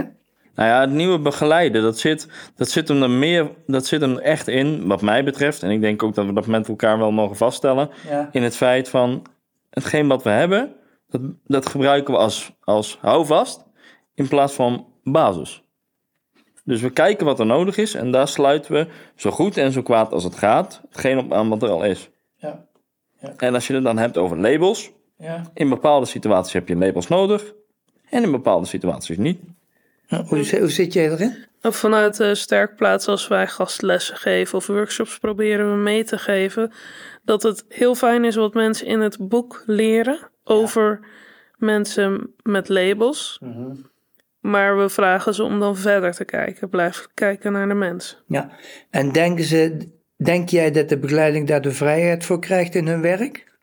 Nou 0.54 0.68
ja, 0.68 0.80
het 0.80 0.90
nieuwe 0.90 1.18
begeleiden, 1.18 1.82
dat 1.82 1.98
zit, 1.98 2.28
dat 2.56 2.68
zit 2.68 2.88
hem 2.88 3.02
er 3.02 3.10
meer, 3.10 3.50
dat 3.66 3.86
zit 3.86 4.00
hem 4.00 4.18
echt 4.18 4.48
in, 4.48 4.86
wat 4.86 5.02
mij 5.02 5.24
betreft, 5.24 5.62
en 5.62 5.70
ik 5.70 5.80
denk 5.80 6.02
ook 6.02 6.14
dat 6.14 6.26
we 6.26 6.32
dat 6.32 6.46
met 6.46 6.68
elkaar 6.68 6.98
wel 6.98 7.10
mogen 7.12 7.36
vaststellen, 7.36 7.90
Ja. 8.08 8.28
in 8.32 8.42
het 8.42 8.56
feit 8.56 8.88
van 8.88 9.22
hetgeen 9.70 10.08
wat 10.08 10.22
we 10.22 10.30
hebben, 10.30 10.72
dat, 11.08 11.20
dat 11.46 11.66
gebruiken 11.68 12.14
we 12.14 12.20
als, 12.20 12.52
als 12.64 12.98
houvast 13.00 13.64
in 14.16 14.28
plaats 14.28 14.52
van 14.52 14.86
basis. 15.04 15.62
Dus 16.64 16.80
we 16.80 16.90
kijken 16.90 17.26
wat 17.26 17.38
er 17.40 17.46
nodig 17.46 17.76
is 17.76 17.94
en 17.94 18.10
daar 18.10 18.28
sluiten 18.28 18.72
we 18.72 18.86
zo 19.16 19.30
goed 19.30 19.56
en 19.56 19.72
zo 19.72 19.82
kwaad 19.82 20.12
als 20.12 20.24
het 20.24 20.34
gaat 20.34 20.80
hetgeen 20.88 21.18
op 21.18 21.32
aan 21.32 21.48
wat 21.48 21.62
er 21.62 21.68
al 21.70 21.84
is. 21.84 22.08
Ja. 22.36 22.64
En 23.36 23.54
als 23.54 23.66
je 23.66 23.74
het 23.74 23.82
dan 23.84 23.98
hebt 23.98 24.16
over 24.16 24.38
labels, 24.38 24.90
Ja. 25.18 25.42
in 25.54 25.68
bepaalde 25.68 26.06
situaties 26.06 26.52
heb 26.52 26.68
je 26.68 26.76
labels 26.76 27.08
nodig 27.08 27.52
en 28.10 28.22
in 28.22 28.30
bepaalde 28.30 28.66
situaties 28.66 29.16
niet. 29.16 29.40
Hoe, 30.28 30.42
zi- 30.44 30.58
hoe 30.58 30.68
zit 30.70 30.92
jij 30.92 31.10
erin? 31.10 31.44
Of 31.62 31.76
vanuit 31.76 32.16
de 32.16 32.34
sterkplaats, 32.34 33.08
als 33.08 33.28
wij 33.28 33.46
gastlessen 33.46 34.16
geven 34.16 34.58
of 34.58 34.66
workshops 34.66 35.18
proberen 35.18 35.70
we 35.70 35.76
mee 35.76 36.04
te 36.04 36.18
geven, 36.18 36.72
dat 37.22 37.42
het 37.42 37.64
heel 37.68 37.94
fijn 37.94 38.24
is 38.24 38.34
wat 38.36 38.54
mensen 38.54 38.86
in 38.86 39.00
het 39.00 39.28
boek 39.28 39.62
leren 39.66 40.18
over 40.44 41.00
mensen 41.56 42.34
met 42.42 42.68
labels. 42.68 43.40
Maar 44.50 44.78
we 44.78 44.88
vragen 44.88 45.34
ze 45.34 45.42
om 45.42 45.60
dan 45.60 45.76
verder 45.76 46.12
te 46.12 46.24
kijken. 46.24 46.68
Blijf 46.68 47.06
kijken 47.14 47.52
naar 47.52 47.68
de 47.68 47.74
mens. 47.74 48.22
Ja. 48.26 48.50
En 48.90 49.12
denken 49.12 49.44
ze, 49.44 49.88
denk 50.16 50.48
jij 50.48 50.70
dat 50.70 50.88
de 50.88 50.98
begeleiding 50.98 51.46
daar 51.46 51.60
de 51.60 51.72
vrijheid 51.72 52.24
voor 52.24 52.40
krijgt 52.40 52.74
in 52.74 52.86
hun 52.86 53.00
werk? 53.00 53.54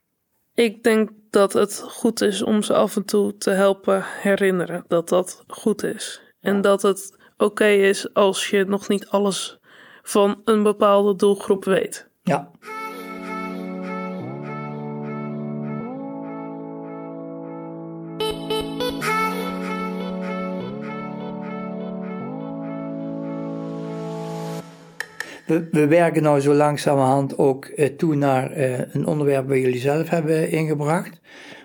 Ik 0.54 0.84
denk 0.84 1.10
dat 1.30 1.54
het 1.54 1.86
goed 1.88 2.22
is 2.22 2.44
om 2.44 2.62
ze 2.62 2.74
af 2.74 2.96
en 2.96 3.06
toe 3.06 3.38
te 3.38 3.50
helpen 3.50 4.04
herinneren 4.22 4.84
dat 4.88 5.10
dat 5.10 5.44
goed 5.48 5.84
is. 5.84 6.22
En 6.40 6.62
dat 6.62 6.82
het 6.82 7.18
oké 7.38 7.68
is 7.68 8.14
als 8.14 8.50
je 8.50 8.66
nog 8.66 8.88
niet 8.88 9.08
alles 9.08 9.60
van 10.02 10.42
een 10.46 10.64
bepaalde 10.64 11.16
doelgroep 11.16 11.66
weet. 11.66 12.10
Ja. 12.24 12.52
We, 25.46 25.68
we 25.72 25.88
werken 25.88 26.24
nou 26.24 26.40
zo 26.40 26.54
langzamerhand 26.54 27.38
ook 27.38 27.66
eh, 27.66 27.90
toe 27.98 28.16
naar 28.16 28.52
eh, 28.52 28.80
een 28.92 29.06
onderwerp 29.06 29.48
waar 29.48 29.58
jullie 29.58 29.80
zelf 29.80 30.10
hebben 30.10 30.50
ingebracht. 30.52 31.22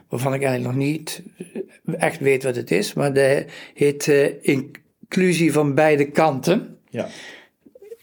Waarvan 0.09 0.35
ik 0.35 0.43
eigenlijk 0.43 0.77
nog 0.77 0.87
niet 0.87 1.23
eh, 1.39 1.95
echt 1.99 2.21
weet 2.21 2.43
wat 2.43 2.57
het 2.57 2.71
is. 2.71 2.95
Maar 2.95 3.13
dat 3.13 3.45
heet 3.75 4.09
eh, 4.09 4.31
inclusie 4.41 5.53
van 5.53 5.75
beide 5.75 6.11
kanten. 6.11 6.77
Ja. 6.91 7.07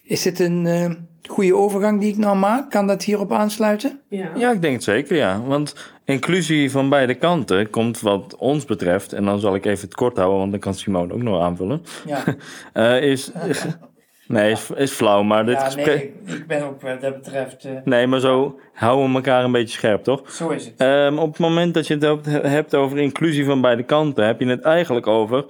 Is 0.03 0.21
dit 0.21 0.39
een 0.39 0.65
eh, 0.65 0.91
goede 1.27 1.55
overgang 1.55 1.99
die 1.99 2.09
ik 2.11 2.17
nou 2.17 2.37
maak? 2.37 2.69
Kan 2.71 2.87
dat 2.87 3.03
hierop 3.03 3.31
aansluiten? 3.31 3.99
Ja. 4.09 4.31
Ja, 4.37 4.51
ik 4.51 4.61
denk 4.61 4.73
het 4.73 4.83
zeker, 4.83 5.15
ja. 5.15 5.41
Want 5.41 5.75
inclusie 6.03 6.71
van 6.71 6.89
beide 6.89 7.13
kanten 7.15 7.69
komt 7.69 7.99
wat 7.99 8.35
ons 8.35 8.65
betreft, 8.65 9.13
en 9.13 9.25
dan 9.25 9.39
zal 9.39 9.55
ik 9.55 9.65
even 9.65 9.85
het 9.85 9.95
kort 9.95 10.17
houden, 10.17 10.39
want 10.39 10.51
dan 10.51 10.59
kan 10.59 10.73
Simone 10.73 11.13
ook 11.13 11.21
nog 11.21 11.41
aanvullen, 11.41 11.81
Ja. 12.05 12.23
eh, 12.73 13.01
is, 13.11 13.31
Nee, 14.27 14.51
is, 14.51 14.69
is 14.75 14.91
flauw, 14.91 15.23
maar 15.23 15.45
dit 15.45 15.55
ja, 15.57 15.63
gesprek... 15.65 15.85
nee, 15.85 16.13
ik, 16.25 16.33
ik 16.33 16.47
ben 16.47 16.63
ook 16.63 16.81
wat 16.81 17.01
dat 17.01 17.13
betreft... 17.15 17.65
eh, 17.65 17.71
Nee, 17.83 18.07
maar 18.07 18.19
zo 18.19 18.59
houden 18.73 19.09
we 19.09 19.15
elkaar 19.15 19.43
een 19.43 19.51
beetje 19.51 19.77
scherp, 19.77 20.03
toch? 20.03 20.31
zo 20.31 20.49
is 20.49 20.65
het. 20.65 20.73
Ehm, 20.77 21.17
op 21.17 21.29
het 21.31 21.39
moment 21.39 21.73
dat 21.73 21.87
je 21.87 21.93
het 21.93 22.03
hebt- 22.03 22.25
hebt 22.47 22.75
over 22.75 22.97
inclusie 22.97 23.45
van 23.45 23.61
beide 23.61 23.83
kanten, 23.83 24.25
heb 24.25 24.39
je 24.39 24.47
het 24.47 24.61
eigenlijk 24.61 25.07
over. 25.07 25.45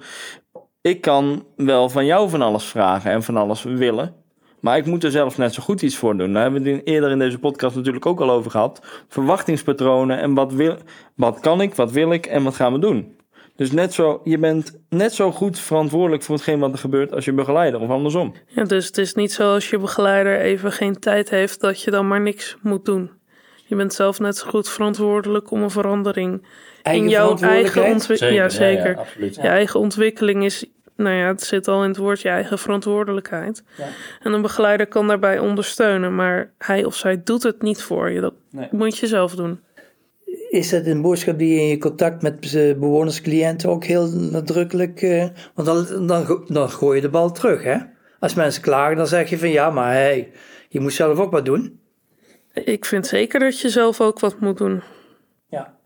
Ik 0.80 1.00
kan 1.00 1.44
wel 1.56 1.88
van 1.88 2.06
jou 2.06 2.28
van 2.30 2.42
alles 2.42 2.64
vragen 2.64 3.10
en 3.10 3.22
van 3.22 3.36
alles 3.36 3.62
willen. 3.62 4.14
Maar 4.60 4.76
ik 4.76 4.86
moet 4.86 5.04
er 5.04 5.10
zelf 5.10 5.38
net 5.38 5.54
zo 5.54 5.62
goed 5.62 5.82
iets 5.82 5.96
voor 5.96 6.16
doen. 6.16 6.32
Daar 6.32 6.42
hebben 6.42 6.62
we 6.62 6.70
het 6.70 6.86
eerder 6.86 7.10
in 7.10 7.18
deze 7.18 7.38
podcast 7.38 7.76
natuurlijk 7.76 8.06
ook 8.06 8.20
al 8.20 8.30
over 8.30 8.50
gehad. 8.50 9.04
Verwachtingspatronen 9.08 10.18
en 10.18 10.34
wat, 10.34 10.52
wil, 10.52 10.76
wat 11.14 11.40
kan 11.40 11.60
ik, 11.60 11.74
wat 11.74 11.90
wil 11.92 12.12
ik 12.12 12.26
en 12.26 12.42
wat 12.42 12.54
gaan 12.54 12.72
we 12.72 12.78
doen. 12.78 13.15
Dus 13.56 13.72
net 13.72 13.94
zo, 13.94 14.20
je 14.24 14.38
bent 14.38 14.78
net 14.88 15.12
zo 15.12 15.32
goed 15.32 15.58
verantwoordelijk 15.58 16.22
voor 16.22 16.34
hetgeen 16.34 16.58
wat 16.58 16.72
er 16.72 16.78
gebeurt 16.78 17.12
als 17.12 17.24
je 17.24 17.32
begeleider 17.32 17.80
of 17.80 17.88
andersom. 17.88 18.34
Ja, 18.46 18.64
dus 18.64 18.86
het 18.86 18.98
is 18.98 19.14
niet 19.14 19.32
zo 19.32 19.52
als 19.52 19.70
je 19.70 19.78
begeleider 19.78 20.40
even 20.40 20.72
geen 20.72 20.98
tijd 20.98 21.30
heeft 21.30 21.60
dat 21.60 21.82
je 21.82 21.90
dan 21.90 22.08
maar 22.08 22.20
niks 22.20 22.56
moet 22.62 22.84
doen. 22.84 23.10
Je 23.66 23.76
bent 23.76 23.94
zelf 23.94 24.20
net 24.20 24.36
zo 24.36 24.48
goed 24.48 24.68
verantwoordelijk 24.68 25.50
om 25.50 25.62
een 25.62 25.70
verandering 25.70 26.46
Eigen 26.82 27.04
in 27.04 27.10
jouw 27.10 27.36
eigen 27.36 27.84
ontwikkeling. 27.84 28.36
Ja, 28.36 28.48
zeker. 28.48 28.96
absoluut. 28.96 29.34
Je 29.34 29.40
eigen 29.40 29.80
ontwikkeling 29.80 30.44
is, 30.44 30.66
nou 30.96 31.14
ja, 31.16 31.26
het 31.26 31.42
zit 31.42 31.68
al 31.68 31.82
in 31.82 31.88
het 31.88 31.96
woord 31.98 32.20
je 32.20 32.28
eigen 32.28 32.58
verantwoordelijkheid. 32.58 33.62
Ja. 33.76 33.84
En 34.22 34.32
een 34.32 34.42
begeleider 34.42 34.86
kan 34.86 35.06
daarbij 35.06 35.38
ondersteunen, 35.38 36.14
maar 36.14 36.52
hij 36.58 36.84
of 36.84 36.94
zij 36.96 37.22
doet 37.24 37.42
het 37.42 37.62
niet 37.62 37.82
voor 37.82 38.10
je. 38.10 38.20
Dat 38.20 38.34
Nee. 38.50 38.68
moet 38.70 38.98
je 38.98 39.06
zelf 39.06 39.34
doen. 39.34 39.60
Is 40.56 40.70
dat 40.70 40.86
een 40.86 41.02
boodschap 41.02 41.38
die 41.38 41.54
je 41.54 41.60
in 41.60 41.66
je 41.66 41.78
contact 41.78 42.22
met 42.22 42.54
eh, 42.54 42.74
bewoners, 42.74 43.20
cliënten 43.20 43.68
ook 43.68 43.84
heel 43.84 44.08
nadrukkelijk... 44.10 45.02
eh, 45.02 45.26
want 45.54 45.68
dan, 45.88 46.06
dan, 46.06 46.26
go- 46.26 46.44
dan 46.46 46.70
gooi 46.70 46.96
je 46.96 47.02
de 47.02 47.08
bal 47.08 47.32
terug, 47.32 47.62
hè? 47.62 47.76
Als 48.18 48.34
mensen 48.34 48.62
klagen, 48.62 48.96
dan 48.96 49.06
zeg 49.06 49.30
je 49.30 49.38
van 49.38 49.48
ja, 49.50 49.70
maar 49.70 49.92
hey, 49.92 50.30
je 50.68 50.80
moet 50.80 50.92
zelf 50.92 51.18
ook 51.18 51.30
wat 51.30 51.44
doen. 51.44 51.80
Ik 52.52 52.84
vind 52.84 53.06
zeker 53.06 53.40
dat 53.40 53.60
je 53.60 53.68
zelf 53.68 54.00
ook 54.00 54.20
wat 54.20 54.40
moet 54.40 54.58
doen. 54.58 54.82
Ja. 55.48 55.78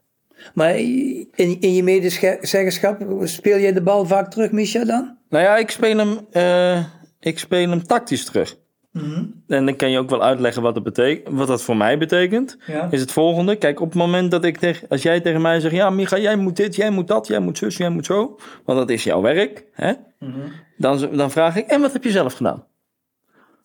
Maar 0.54 0.78
in, 0.78 1.28
in 1.61 1.74
je 1.74 1.83
medezeggenschap 1.83 2.98
speel 3.24 3.56
je 3.56 3.72
de 3.72 3.83
bal 3.83 4.06
vaak 4.06 4.30
terug, 4.30 4.50
Misha, 4.50 4.85
dan? 4.85 5.18
Nou 5.28 5.44
ja, 5.44 5.56
ik 5.56 5.70
speel 5.70 5.96
hem, 5.96 6.26
eh, 6.30 6.85
ik 7.20 7.38
speel 7.38 7.68
hem 7.68 7.87
tactisch 7.87 8.24
terug. 8.24 8.56
En 8.92 9.66
dan 9.66 9.76
kan 9.76 9.90
je 9.90 9.98
ook 9.98 10.11
wel 10.11 10.22
uitleggen 10.22 10.62
wat, 10.62 10.74
het 10.74 10.85
betekent, 10.85 11.37
wat 11.37 11.46
dat 11.48 11.62
voor 11.62 11.76
mij 11.76 11.98
betekent. 11.98 12.57
Ja. 12.66 12.88
Is 12.90 13.00
het 13.00 13.12
volgende. 13.12 13.57
Kijk, 13.57 13.81
op 13.81 13.87
het 13.88 13.96
moment 13.98 14.31
dat 14.31 14.44
ik 14.44 14.57
tegen, 14.59 14.88
als 14.88 15.03
jij 15.03 15.20
tegen 15.20 15.40
mij 15.40 15.61
zegt: 15.61 15.74
Ja, 15.74 15.90
Micha, 15.90 16.18
jij 16.18 16.37
moet 16.37 16.57
dit, 16.57 16.76
jij 16.76 16.90
moet 16.90 17.09
dat, 17.09 17.26
jij 17.26 17.38
moet 17.40 17.59
zus, 17.59 17.76
jij 17.76 17.90
moet 17.90 18.07
zo. 18.07 18.38
Want 18.64 18.79
dat 18.79 18.90
is 18.90 19.05
jouw 19.05 19.20
werk. 19.20 19.64
Hè? 19.72 19.92
dan, 20.76 20.98
z- 20.98 21.09
dan 21.12 21.31
vraag 21.31 21.57
ik: 21.57 21.66
En 21.66 21.81
wat 21.81 21.92
heb 21.92 22.05
je 22.05 22.11
zelf 22.11 22.33
gedaan? 22.35 22.64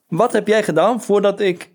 Wat 0.08 0.32
heb 0.32 0.46
jij 0.46 0.62
gedaan 0.62 1.02
voordat 1.02 1.40
ik. 1.40 1.74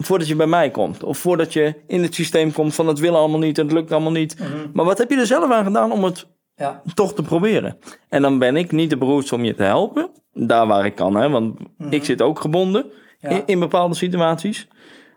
Voordat 0.00 0.28
je 0.28 0.36
bij 0.36 0.46
mij 0.46 0.70
komt, 0.70 1.02
of 1.02 1.18
voordat 1.18 1.52
je 1.52 1.74
in 1.86 2.02
het 2.02 2.14
systeem 2.14 2.52
komt 2.52 2.74
van 2.74 2.86
het 2.88 2.98
wil 2.98 3.16
allemaal 3.16 3.38
niet 3.38 3.58
en 3.58 3.64
het 3.64 3.72
lukt 3.74 3.92
allemaal 3.92 4.12
niet. 4.12 4.36
Maar 4.72 4.84
wat 4.84 4.98
heb 4.98 5.10
je 5.10 5.16
er 5.16 5.26
zelf 5.26 5.50
aan 5.50 5.64
gedaan 5.64 5.92
om 5.92 6.04
het 6.04 6.26
Ja. 6.58 6.82
toch 6.94 7.14
te 7.14 7.22
proberen. 7.22 7.78
En 8.08 8.22
dan 8.22 8.38
ben 8.38 8.56
ik 8.56 8.72
niet 8.72 8.90
de 8.90 8.96
beroerd 8.98 9.32
om 9.32 9.44
je 9.44 9.54
te 9.54 9.62
helpen. 9.62 10.10
Daar 10.32 10.66
waar 10.66 10.86
ik 10.86 10.94
kan, 10.94 11.16
hè, 11.16 11.28
want 11.28 11.58
ik 11.90 12.04
zit 12.04 12.22
ook 12.22 12.40
gebonden 12.40 12.86
Ja. 13.20 13.28
in, 13.28 13.42
in 13.46 13.58
bepaalde 13.58 13.94
situaties. 13.94 14.68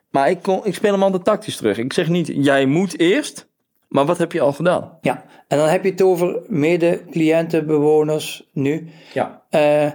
Maar 0.10 0.30
ik, 0.30 0.42
kon, 0.42 0.66
ik 0.66 0.76
speel 0.76 0.92
hem 0.92 1.04
altijd 1.04 1.24
tactisch 1.24 1.56
terug. 1.56 1.78
Ik 1.78 1.94
zeg 1.94 2.10
niet, 2.10 2.28
jij 2.34 2.66
moet 2.66 3.00
eerst, 3.00 3.48
maar 3.88 4.06
wat 4.06 4.18
heb 4.18 4.32
je 4.32 4.42
al 4.42 4.54
gedaan? 4.54 4.98
Ja, 5.02 5.26
en 5.48 5.58
dan 5.58 5.68
heb 5.68 5.84
je 5.84 5.90
het 5.92 6.02
over 6.02 6.40
mede-cliënten, 6.48 7.66
bewoners 7.66 8.50
nu. 8.54 8.88
Ja. 9.14 9.42
Eh, 9.50 9.92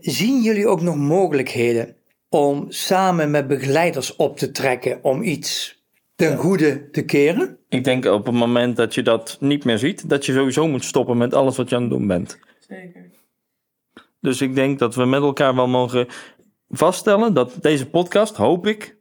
zien 0.00 0.42
jullie 0.42 0.66
ook 0.66 0.80
nog 0.80 0.96
mogelijkheden 0.96 1.96
om 2.28 2.64
samen 2.68 3.30
met 3.30 3.46
begeleiders 3.48 4.16
op 4.16 4.36
te 4.38 4.50
trekken 4.50 4.98
om 5.02 5.22
iets 5.22 5.82
ten 6.16 6.36
goede 6.36 6.90
te 6.90 7.02
keren? 7.04 7.58
Ik 7.74 7.84
denk 7.84 8.04
op 8.04 8.26
het 8.26 8.34
moment 8.34 8.76
dat 8.76 8.94
je 8.94 9.02
dat 9.02 9.36
niet 9.40 9.64
meer 9.64 9.78
ziet, 9.78 10.08
dat 10.08 10.26
je 10.26 10.32
sowieso 10.32 10.68
moet 10.68 10.84
stoppen 10.84 11.16
met 11.16 11.34
alles 11.34 11.56
wat 11.56 11.68
je 11.70 11.76
aan 11.76 11.82
het 11.82 11.90
doen 11.90 12.06
bent. 12.06 12.38
Zeker. 12.68 13.10
Dus 14.20 14.40
ik 14.40 14.54
denk 14.54 14.78
dat 14.78 14.94
we 14.94 15.04
met 15.04 15.22
elkaar 15.22 15.54
wel 15.54 15.68
mogen 15.68 16.06
vaststellen 16.68 17.34
dat 17.34 17.56
deze 17.60 17.86
podcast, 17.86 18.36
hoop 18.36 18.66
ik, 18.66 18.96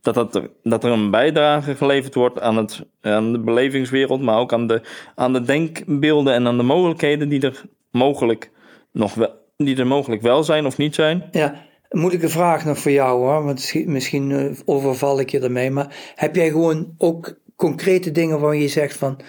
dat, 0.00 0.14
dat, 0.14 0.34
er, 0.34 0.50
dat 0.62 0.84
er 0.84 0.90
een 0.90 1.10
bijdrage 1.10 1.74
geleverd 1.76 2.14
wordt 2.14 2.40
aan, 2.40 2.56
het, 2.56 2.86
aan 3.00 3.32
de 3.32 3.38
belevingswereld, 3.38 4.20
maar 4.22 4.38
ook 4.38 4.52
aan 4.52 4.66
de, 4.66 4.82
aan 5.14 5.32
de 5.32 5.42
denkbeelden 5.42 6.34
en 6.34 6.46
aan 6.46 6.56
de 6.56 6.62
mogelijkheden 6.62 7.28
die 7.28 7.40
er 7.40 7.62
mogelijk, 7.90 8.50
nog 8.92 9.14
wel, 9.14 9.34
die 9.56 9.76
er 9.76 9.86
mogelijk 9.86 10.22
wel 10.22 10.44
zijn 10.44 10.66
of 10.66 10.76
niet 10.76 10.94
zijn. 10.94 11.28
Ja, 11.30 11.66
een 11.88 12.00
moeilijke 12.00 12.28
vraag 12.28 12.64
nog 12.64 12.78
voor 12.78 12.90
jou 12.90 13.18
hoor, 13.18 13.44
want 13.44 13.52
misschien- 13.54 13.92
misschien 13.92 14.30
eh, 14.30 14.50
overval 14.64 15.20
ik 15.20 15.30
je 15.30 15.40
ermee. 15.40 15.70
Maar 15.70 16.12
heb 16.14 16.34
jij 16.34 16.48
gewoon 16.50 16.94
ook 16.98 17.38
concrete 17.58 18.10
dingen 18.10 18.40
waar 18.40 18.56
je 18.56 18.68
zegt 18.68 18.96
van, 18.96 19.20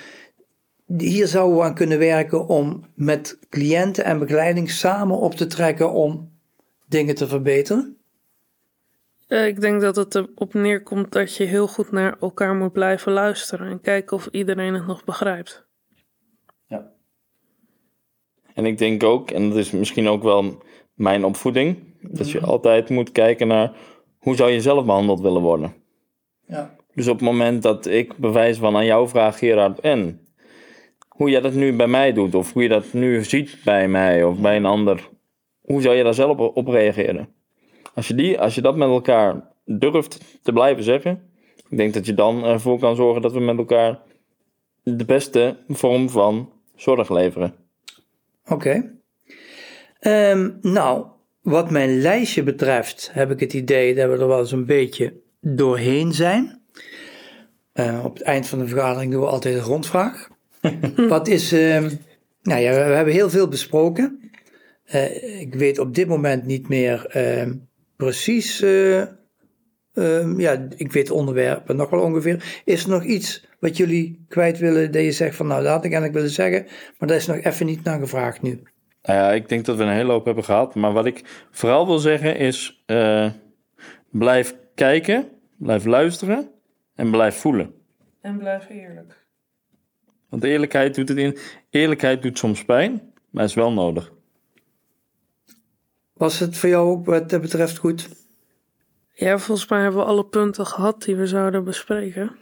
hier 0.98 1.28
zouden 1.28 1.58
we 1.58 1.64
aan 1.64 1.76
kunnen 1.76 2.00
werken 2.00 2.48
om 2.48 2.86
met 2.96 3.40
cliënten 3.50 4.04
en 4.04 4.20
begeleiding 4.20 4.72
samen 4.72 5.18
op 5.18 5.34
te 5.34 5.48
trekken 5.48 5.92
om 5.92 6.32
dingen 6.88 7.16
te 7.16 7.28
verbeteren? 7.28 7.98
Eh, 9.28 9.48
ik 9.48 9.62
denk 9.62 9.82
dat 9.82 9.96
het 9.96 10.16
erop 10.16 10.54
neerkomt 10.54 11.12
dat 11.12 11.36
je 11.36 11.44
heel 11.44 11.68
goed 11.68 11.92
naar 11.92 12.18
elkaar 12.20 12.56
moet 12.56 12.74
blijven 12.74 13.12
luisteren 13.12 13.68
en 13.68 13.82
kijken 13.82 14.18
of 14.18 14.28
iedereen 14.32 14.74
het 14.74 14.88
nog 14.88 15.04
begrijpt. 15.04 15.68
En 18.60 18.66
ik 18.66 18.78
denk 18.78 19.04
ook, 19.04 19.32
en 19.32 19.50
dat 19.50 19.58
is 19.58 19.72
misschien 19.72 20.08
ook 20.08 20.24
wel 20.24 20.64
mijn 20.94 21.26
opvoeding, 21.26 21.78
dat 22.02 22.32
je 22.32 22.40
altijd 22.42 22.90
moet 22.90 23.12
kijken 23.12 23.48
naar 23.48 23.72
hoe 24.18 24.36
zou 24.36 24.52
je 24.52 24.62
zelf 24.62 24.86
behandeld 24.86 25.20
willen 25.20 25.42
worden. 25.42 25.74
Ja. 26.46 26.76
Dus 27.00 27.08
op 27.08 27.20
het 27.20 27.26
moment 27.26 27.62
dat 27.62 27.86
ik 27.86 28.18
bewijs 28.18 28.58
van 28.58 28.76
aan 28.76 28.86
jou 28.86 29.08
vraag, 29.08 29.38
Gerard, 29.38 29.80
en 29.80 30.28
hoe 31.08 31.30
jij 31.30 31.42
dat 31.42 31.54
nu 31.54 31.76
bij 31.76 31.88
mij 31.88 32.14
doet, 32.14 32.36
of 32.36 32.54
hoe 32.54 32.64
je 32.64 32.70
dat 32.70 32.94
nu 32.94 33.24
ziet 33.24 33.58
bij 33.64 33.88
mij 33.88 34.24
of 34.24 34.40
bij 34.40 34.56
een 34.56 34.66
ander, 34.66 35.10
hoe 35.62 35.82
zou 35.82 35.96
je 35.96 36.04
daar 36.04 36.14
zelf 36.14 36.38
op, 36.38 36.68
reageren? 36.68 37.30
Als 37.94 38.08
je, 38.08 38.14
die, 38.14 38.40
als 38.40 38.56
je 38.56 38.62
dat 38.62 38.76
met 38.76 38.88
elkaar 38.88 39.48
durft 39.66 40.40
te 40.42 40.54
blijven 40.54 40.84
zeggen, 40.84 41.32
ik 41.70 41.78
denk 41.78 41.94
dat 41.94 42.06
je 42.06 42.14
dan 42.14 42.44
ervoor 42.44 42.80
kan 42.80 42.96
zorgen 42.96 43.22
dat 43.22 43.34
we 43.34 43.40
met 43.40 43.58
elkaar 43.58 44.00
de 44.84 45.06
beste 45.06 45.58
vorm 45.68 46.10
van 46.10 46.52
zorg 46.76 47.10
leveren. 47.10 47.56
Oké. 48.48 49.00
Ehm, 50.00 50.50
nou, 50.62 51.06
wat 51.42 51.72
mijn 51.72 52.02
lijstje 52.02 52.44
betreft 52.44 53.10
heb 53.14 53.32
ik 53.32 53.40
het 53.40 53.54
idee 53.54 53.96
dat 53.96 54.10
we 54.10 54.18
er 54.18 54.28
wel 54.28 54.40
eens 54.40 54.52
een 54.52 54.66
beetje 54.66 55.14
doorheen 55.42 56.14
zijn. 56.14 56.59
Eh, 57.80 58.06
op 58.06 58.14
het 58.14 58.24
eind 58.24 58.48
van 58.48 58.60
de 58.60 58.68
vergadering 58.68 59.12
doen 59.12 59.22
we 59.22 59.28
altijd 59.28 59.56
een 59.56 59.62
rondvraag. 59.62 60.28
wat 61.10 61.28
is, 61.28 61.52
ehm, 61.52 61.90
nou 62.42 62.62
ja, 62.62 62.72
we, 62.72 62.78
hebben 62.78 63.14
heel 63.14 63.30
veel 63.30 63.48
besproken. 63.48 64.32
Eh, 64.86 65.40
ik 65.42 65.56
weet 65.56 65.80
op 65.80 65.96
dit 65.96 66.08
moment 66.08 66.46
niet 66.46 66.70
meer 66.70 67.06
ehm, 67.06 67.54
precies, 67.96 68.62
eh, 68.62 69.02
ehm, 69.94 70.40
ja, 70.40 70.68
ik 70.76 70.92
weet 70.92 71.12
onderwerpen 71.12 71.76
nog 71.76 71.90
wel 71.90 72.02
ongeveer. 72.02 72.62
Is 72.66 72.84
er 72.84 72.90
nog 72.90 73.04
iets 73.04 73.48
wat 73.60 73.78
jullie 73.78 74.26
kwijt 74.28 74.58
willen, 74.58 74.92
dat 74.92 75.04
je 75.04 75.12
zegt 75.12 75.36
van 75.36 75.48
nou, 75.48 75.64
dat 75.64 75.72
had 75.72 75.86
ik 75.86 75.92
eigenlijk 75.92 76.14
willen 76.14 76.30
zeggen, 76.30 76.66
maar 76.98 77.08
daar 77.08 77.18
is 77.18 77.28
nog 77.28 77.38
even 77.38 77.66
niet 77.66 77.84
naar 77.84 78.00
gevraagd 78.00 78.42
nu. 78.42 78.62
Nou 79.02 79.20
ja, 79.20 79.32
ik 79.32 79.50
denk 79.50 79.66
dat 79.66 79.78
we 79.78 79.84
een 79.84 79.90
hele 79.90 80.12
hoop 80.12 80.26
hebben 80.26 80.44
gehad. 80.44 80.76
Maar 80.76 80.94
wat 80.94 81.06
ik 81.06 81.48
vooral 81.52 81.86
wil 81.86 82.00
zeggen 82.00 82.38
is: 82.38 82.86
blijf 84.12 84.56
kijken, 84.76 85.28
blijf 85.58 85.86
luisteren 85.86 86.58
en 87.00 87.12
blijf 87.12 87.36
voelen. 87.36 87.74
En 88.22 88.38
blijf 88.38 88.70
eerlijk. 88.70 89.26
Want 90.30 90.44
eerlijkheid 90.44 90.96
doet 90.96 91.10
het 91.10 91.18
in. 91.18 91.38
Eerlijkheid 91.70 92.22
doet 92.22 92.38
soms 92.38 92.66
pijn, 92.66 93.14
maar 93.30 93.44
is 93.44 93.54
wel 93.54 93.74
nodig. 93.74 94.12
Was 96.14 96.40
het 96.40 96.58
voor 96.58 96.70
jou 96.70 96.90
ook 96.90 97.06
wat 97.06 97.30
dat 97.30 97.42
betreft 97.42 97.78
goed? 97.78 98.10
Ja, 99.14 99.38
volgens 99.38 99.70
mij 99.70 99.82
hebben 99.82 100.00
we 100.00 100.06
alle 100.06 100.26
punten 100.26 100.66
gehad 100.66 101.04
die 101.04 101.16
we 101.16 101.28
zouden 101.28 101.64
bespreken. 101.64 102.36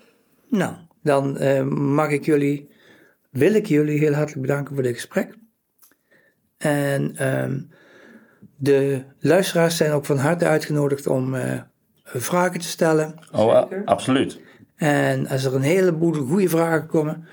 Nou, 0.50 0.76
dan 1.04 1.38
eh, 1.38 1.63
mag 1.70 2.10
ik 2.10 2.26
jullie, 2.26 2.70
wil 3.30 3.54
ik 3.54 3.65
jullie 3.65 4.00
heel 4.00 4.13
hartelijk 4.13 4.41
bedanken 4.41 4.74
voor 4.74 4.84
dit 4.84 4.93
gesprek. 4.93 5.36
En 6.58 7.15
ehm, 7.15 7.62
de 8.56 9.04
luisteraars 9.20 9.78
zijn 9.78 9.91
ook 9.91 10.06
van 10.06 10.17
harte 10.17 10.46
uitgenodigd 10.46 11.08
om 11.08 11.36
eh, 11.36 11.62
vragen 12.04 12.60
te 12.60 12.67
stellen. 12.67 13.15
Oh, 13.32 13.72
absoluut. 13.86 14.46
En 14.78 15.28
als 15.28 15.44
er 15.44 15.56
een 15.56 15.62
heleboel 15.62 16.13
goede 16.13 16.50
vragen 16.50 16.88
komen, 16.88 17.28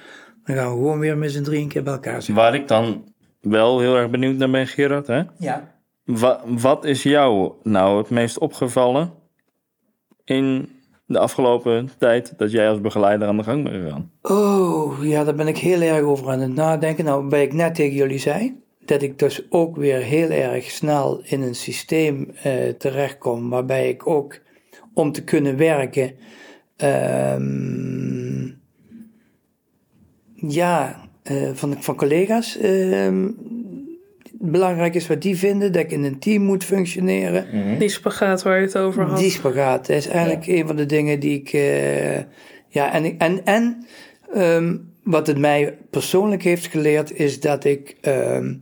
dan 0.44 0.56
gaan 0.56 0.70
we 0.70 0.76
gewoon 0.76 0.98
weer 0.98 1.18
met 1.18 1.30
z'n 1.32 1.42
drieën 1.42 1.68
keer 1.68 1.82
bij 1.82 1.92
elkaar 1.92 2.22
zitten. 2.22 2.34
Waar 2.34 2.54
ik 2.54 2.68
dan 2.68 3.04
wel 3.40 3.80
heel 3.80 3.96
erg 3.96 4.10
benieuwd 4.10 4.36
naar 4.36 4.50
ben, 4.50 4.66
Gerard. 4.66 5.06
Hè? 5.06 5.22
Ja. 5.38 5.72
Wa- 6.04 6.40
wat 6.46 6.84
is 6.84 7.02
jou 7.02 7.52
nou 7.62 7.98
het 7.98 8.10
meest 8.10 8.38
opgevallen 8.38 9.12
in 10.24 10.68
de 11.06 11.18
afgelopen 11.18 11.90
tijd 11.98 12.34
dat 12.38 12.50
jij 12.50 12.68
als 12.68 12.80
begeleider 12.80 13.28
aan 13.28 13.36
de 13.36 13.42
gang 13.42 13.62
bent 13.62 13.76
gegaan? 13.84 14.10
Oh, 14.22 15.04
ja, 15.04 15.24
daar 15.24 15.34
ben 15.34 15.48
ik 15.48 15.58
heel 15.58 15.80
erg 15.80 16.02
over 16.02 16.30
aan 16.30 16.40
het 16.40 16.54
nadenken. 16.54 17.04
Nou, 17.04 17.24
wat 17.28 17.40
ik 17.40 17.52
net 17.52 17.74
tegen 17.74 17.94
jullie 17.94 18.18
zei. 18.18 18.62
dat 18.84 19.02
ik 19.02 19.18
dus 19.18 19.46
ook 19.50 19.76
weer 19.76 19.98
heel 19.98 20.30
erg 20.30 20.70
snel 20.70 21.20
in 21.24 21.42
een 21.42 21.54
systeem 21.54 22.30
uh, 22.46 22.68
terechtkom, 22.78 23.50
waarbij 23.50 23.88
ik 23.88 24.06
ook 24.06 24.40
om 24.94 25.12
te 25.12 25.24
kunnen 25.24 25.56
werken, 25.56 26.12
um, 26.76 28.60
ja, 30.34 31.08
uh, 31.30 31.50
van, 31.52 31.82
van 31.82 31.96
collega's. 31.96 32.58
Uh, 32.62 33.28
belangrijk 34.32 34.94
is 34.94 35.06
wat 35.06 35.22
die 35.22 35.36
vinden, 35.36 35.72
dat 35.72 35.82
ik 35.82 35.90
in 35.90 36.04
een 36.04 36.18
team 36.18 36.42
moet 36.42 36.64
functioneren. 36.64 37.46
Mm 37.52 37.78
Die 37.78 37.88
spagaat 37.88 38.42
waar 38.42 38.56
je 38.56 38.66
het 38.66 38.78
over 38.78 39.04
had. 39.04 39.18
Die 39.18 39.30
spagaat 39.30 39.88
is 39.88 40.06
eigenlijk 40.06 40.44
ja. 40.44 40.54
een 40.54 40.66
van 40.66 40.76
de 40.76 40.86
dingen 40.86 41.20
die 41.20 41.40
ik. 41.40 41.52
Uh, 41.52 42.16
ja, 42.68 42.92
en, 42.92 43.18
en, 43.18 43.44
en 43.44 43.86
um, 44.36 44.92
wat 45.02 45.26
het 45.26 45.38
mij 45.38 45.78
persoonlijk 45.90 46.42
heeft 46.42 46.66
geleerd, 46.66 47.12
is 47.12 47.40
dat 47.40 47.64
ik 47.64 47.96
um, 48.02 48.60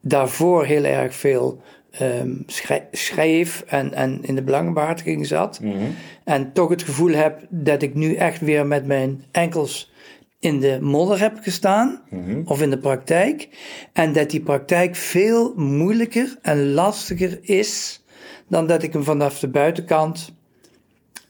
daarvoor 0.00 0.64
heel 0.64 0.84
erg 0.84 1.14
veel 1.14 1.62
um, 2.00 2.44
schreef 2.90 3.64
en, 3.66 3.94
en 3.94 4.18
in 4.22 4.34
de 4.34 4.42
belangenbehartiging 4.42 5.26
zat. 5.26 5.60
Mm 5.60 5.72
-hmm. 5.72 5.94
En 6.24 6.52
toch 6.52 6.68
het 6.68 6.82
gevoel 6.82 7.12
heb 7.12 7.46
dat 7.48 7.82
ik 7.82 7.94
nu 7.94 8.14
echt 8.14 8.40
weer 8.40 8.66
met 8.66 8.86
mijn 8.86 9.24
enkels 9.30 9.92
in 10.38 10.60
de 10.60 10.78
modder 10.80 11.20
heb 11.20 11.38
gestaan, 11.40 12.02
mm 12.10 12.24
-hmm. 12.24 12.42
of 12.44 12.62
in 12.62 12.70
de 12.70 12.78
praktijk. 12.78 13.48
En 13.92 14.12
dat 14.12 14.30
die 14.30 14.40
praktijk 14.40 14.96
veel 14.96 15.52
moeilijker 15.56 16.38
en 16.42 16.72
lastiger 16.72 17.38
is 17.42 18.02
dan 18.48 18.66
dat 18.66 18.82
ik 18.82 18.92
hem 18.92 19.04
vanaf 19.04 19.38
de 19.38 19.48
buitenkant 19.48 20.34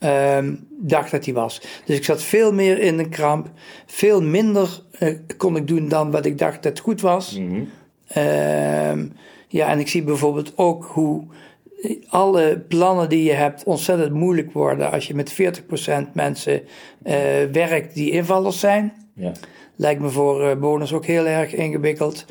um, 0.01 0.66
dacht 0.70 1.11
dat 1.11 1.25
hij 1.25 1.35
was. 1.35 1.62
Dus 1.85 1.96
ik 1.96 2.05
zat 2.05 2.22
veel 2.22 2.53
meer 2.53 2.79
in 2.79 2.98
een 2.98 3.09
kramp. 3.09 3.51
Veel 3.87 4.22
minder 4.22 4.83
uh, 5.01 5.18
kon 5.37 5.57
ik 5.57 5.66
doen 5.66 5.88
dan 5.88 6.11
wat 6.11 6.27
ik 6.27 6.38
dacht 6.38 6.62
dat 6.62 6.79
goed 6.79 7.01
was. 7.01 7.38
Mm 7.38 7.48
-hmm. 7.48 8.22
um, 8.22 9.12
ja, 9.53 9.69
en 9.69 9.79
ik 9.79 9.88
zie 9.88 10.03
bijvoorbeeld 10.03 10.53
ook 10.57 10.85
hoe 10.85 11.25
alle 12.09 12.65
plannen 12.69 13.09
die 13.09 13.25
je 13.25 13.33
hebt 13.33 13.65
ontzettend 13.65 14.12
moeilijk 14.12 14.53
worden 14.53 14.91
als 14.91 15.07
je 15.07 15.15
met 15.15 15.33
40% 15.33 16.12
mensen 16.12 16.62
uh, 17.05 17.15
werkt 17.53 17.95
die 17.95 18.11
invallers 18.11 18.61
zijn. 18.61 18.93
Ja. 19.15 19.33
Lijkt 19.77 20.01
me 20.01 20.09
voor 20.09 20.41
uh, 20.41 20.51
bewoners 20.51 20.93
ook 20.93 21.07
heel 21.07 21.27
erg 21.27 21.55
ingewikkeld. 21.55 22.25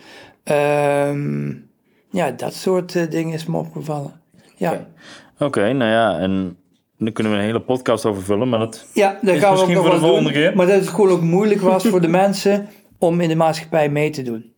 Um, 0.44 1.70
ja, 2.10 2.32
dat 2.32 2.54
soort 2.54 2.96
uh, 2.96 3.10
dingen 3.10 3.34
is 3.34 3.46
me 3.46 3.58
opgevallen. 3.58 4.22
Ja. 4.56 4.88
Oké, 5.34 5.44
okay. 5.46 5.72
nou 5.72 5.92
ja, 5.92 6.20
en 6.20 6.58
daar 6.98 7.12
kunnen 7.12 7.34
we 7.34 7.38
een 7.38 7.46
hele 7.46 7.62
podcast 7.62 8.06
over 8.06 8.24
vullen, 8.24 8.50
maar 8.50 8.60
dat 8.60 8.88
ja, 8.94 9.20
dat 9.22 9.38
gaan 9.38 9.56
we 9.56 9.62
ook 9.62 9.68
nog 9.68 9.86
voor 9.86 9.94
de 9.94 10.00
volgende 10.00 10.32
doen, 10.32 10.42
keer. 10.42 10.56
Maar 10.56 10.66
dat 10.66 10.80
het 10.80 10.88
gewoon 10.88 11.12
ook 11.12 11.22
moeilijk 11.22 11.62
was 11.62 11.86
voor 11.86 12.02
de 12.02 12.08
mensen 12.24 12.68
om 12.98 13.22
in 13.22 13.30
de 13.30 13.36
maatschappij 13.36 13.90
mee 13.90 14.10
te 14.10 14.22
doen. 14.22 14.54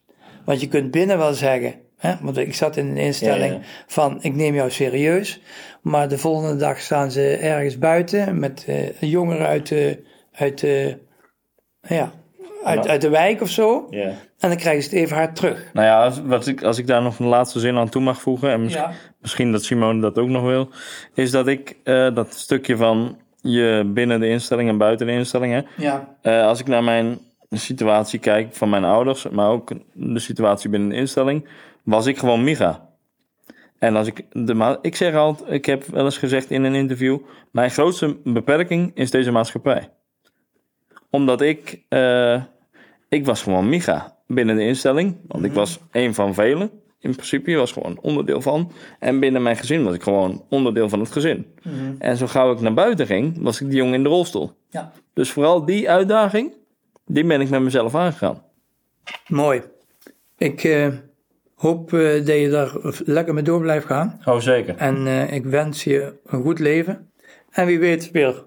Want 0.45 0.61
je 0.61 0.67
kunt 0.67 0.91
binnen 0.91 1.17
wel 1.17 1.33
zeggen, 1.33 1.73
hè, 2.07 2.13
want 2.21 2.37
ik 2.37 2.55
zat 2.55 2.77
in 2.77 2.87
een 2.87 2.97
instelling 2.97 3.53
ja, 3.53 3.59
ja. 3.59 3.65
van 3.87 4.17
ik 4.21 4.35
neem 4.35 4.55
jou 4.55 4.71
serieus, 4.71 5.41
maar 5.81 6.07
de 6.07 6.17
volgende 6.17 6.55
dag 6.55 6.79
staan 6.79 7.11
ze 7.11 7.35
ergens 7.35 7.77
buiten 7.77 8.39
met 8.39 8.65
uh, 8.69 9.01
jongeren 9.11 9.47
uit 9.47 9.67
de, 9.67 10.03
uit 10.31 10.59
de, 10.59 10.97
ja, 11.81 12.11
uit, 12.63 12.87
uit 12.87 13.01
de 13.01 13.09
wijk 13.09 13.41
of 13.41 13.49
zo. 13.49 13.87
Ja. 13.89 14.07
En 14.39 14.49
dan 14.49 14.57
krijgen 14.57 14.83
ze 14.83 14.89
het 14.89 14.97
even 14.97 15.17
hard 15.17 15.35
terug. 15.35 15.69
Nou 15.73 15.87
ja, 15.87 16.03
als, 16.03 16.21
wat 16.23 16.47
ik, 16.47 16.63
als 16.63 16.77
ik 16.77 16.87
daar 16.87 17.01
nog 17.01 17.19
een 17.19 17.25
laatste 17.25 17.59
zin 17.59 17.77
aan 17.77 17.89
toe 17.89 18.01
mag 18.01 18.21
voegen, 18.21 18.51
en 18.51 18.69
misschien, 19.21 19.51
dat 19.51 19.63
Simone 19.63 20.01
dat 20.01 20.17
ook 20.17 20.29
nog 20.29 20.43
wil, 20.43 20.69
is 21.13 21.31
dat 21.31 21.47
ik 21.47 21.75
uh, 21.83 22.15
dat 22.15 22.33
stukje 22.33 22.77
van 22.77 23.17
je 23.41 23.91
binnen 23.93 24.19
de 24.19 24.27
instelling 24.27 24.69
en 24.69 24.77
buiten 24.77 25.07
de 25.07 25.13
instellingen, 25.13 25.65
ja. 25.77 26.15
Uh, 26.23 26.45
als 26.45 26.59
ik 26.59 26.67
naar 26.67 26.83
mijn 26.83 27.19
situatie 27.57 28.19
kijk 28.19 28.53
van 28.53 28.69
mijn 28.69 28.83
ouders, 28.83 29.29
maar 29.29 29.49
ook 29.49 29.71
de 29.93 30.19
situatie 30.19 30.69
binnen 30.69 30.89
de 30.89 30.95
instelling, 30.95 31.47
was 31.83 32.05
ik 32.05 32.17
gewoon 32.17 32.43
Micha. 32.43 32.91
En 33.79 33.95
als 33.95 34.07
ik, 34.07 34.25
de, 34.31 34.77
ik 34.81 34.95
zeg 34.95 35.15
altijd, 35.15 35.51
ik 35.51 35.65
heb 35.65 35.85
wel 35.85 36.05
eens 36.05 36.17
gezegd 36.17 36.51
in 36.51 36.63
een 36.63 36.75
interview, 36.75 37.19
mijn 37.51 37.71
grootste 37.71 38.17
beperking 38.23 38.91
is 38.93 39.11
deze 39.11 39.31
maatschappij. 39.31 39.89
Omdat 41.09 41.41
ik, 41.41 41.83
uh, 41.89 42.43
ik 43.09 43.25
was 43.25 43.43
gewoon 43.43 43.69
Micha 43.69 44.17
binnen 44.27 44.55
de 44.55 44.65
instelling, 44.65 45.17
want 45.27 45.43
ik 45.45 45.53
was 45.53 45.79
een 45.91 46.13
van 46.13 46.33
velen. 46.33 46.71
In 46.99 47.11
principe 47.11 47.51
je 47.51 47.57
was 47.57 47.71
gewoon 47.71 47.99
onderdeel 48.01 48.41
van. 48.41 48.71
En 48.99 49.19
binnen 49.19 49.41
mijn 49.41 49.55
gezin 49.55 49.83
was 49.83 49.93
ik 49.93 50.03
gewoon 50.03 50.43
onderdeel 50.49 50.89
van 50.89 50.99
het 50.99 51.11
gezin. 51.11 51.45
Mm 51.63 51.73
-hmm. 51.73 51.95
En 51.99 52.17
zo 52.17 52.27
gauw 52.27 52.51
ik 52.51 52.59
naar 52.59 52.73
buiten 52.73 53.05
ging, 53.05 53.37
was 53.41 53.61
ik 53.61 53.67
die 53.67 53.77
jongen 53.77 53.93
in 53.93 54.03
de 54.03 54.09
rolstoel. 54.09 54.51
Ja. 54.69 54.91
Dus 55.13 55.31
vooral 55.31 55.65
die 55.65 55.89
uitdaging, 55.89 56.53
die 57.05 57.25
ben 57.25 57.41
ik 57.41 57.49
met 57.49 57.61
mezelf 57.61 57.95
aangegaan. 57.95 58.43
Mooi. 59.27 59.61
Ik 60.37 60.63
uh, 60.63 60.87
hoop 61.55 61.91
uh, 61.91 62.25
dat 62.25 62.35
je 62.35 62.49
daar 62.49 62.71
lekker 63.05 63.33
mee 63.33 63.43
door 63.43 63.61
blijft 63.61 63.85
gaan. 63.85 64.21
Oh, 64.25 64.39
zeker. 64.39 64.75
En 64.77 65.05
uh, 65.05 65.33
ik 65.33 65.45
wens 65.45 65.83
je 65.83 66.13
een 66.25 66.41
goed 66.41 66.59
leven. 66.59 67.11
En 67.49 67.65
wie 67.65 67.79
weet 67.79 68.11
weer 68.11 68.43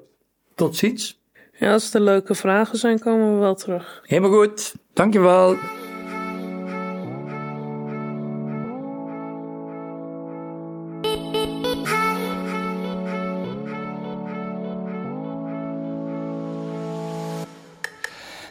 tot 0.55 0.77
ziens. 0.77 1.21
Ja, 1.53 1.73
als 1.73 1.95
er 1.95 2.01
leuke 2.01 2.35
vragen 2.35 2.79
zijn, 2.79 2.99
komen 2.99 3.33
we 3.35 3.39
wel 3.39 3.55
terug. 3.55 4.03
Helemaal 4.05 4.31
goed. 4.31 4.75
Dankjewel. 4.93 5.57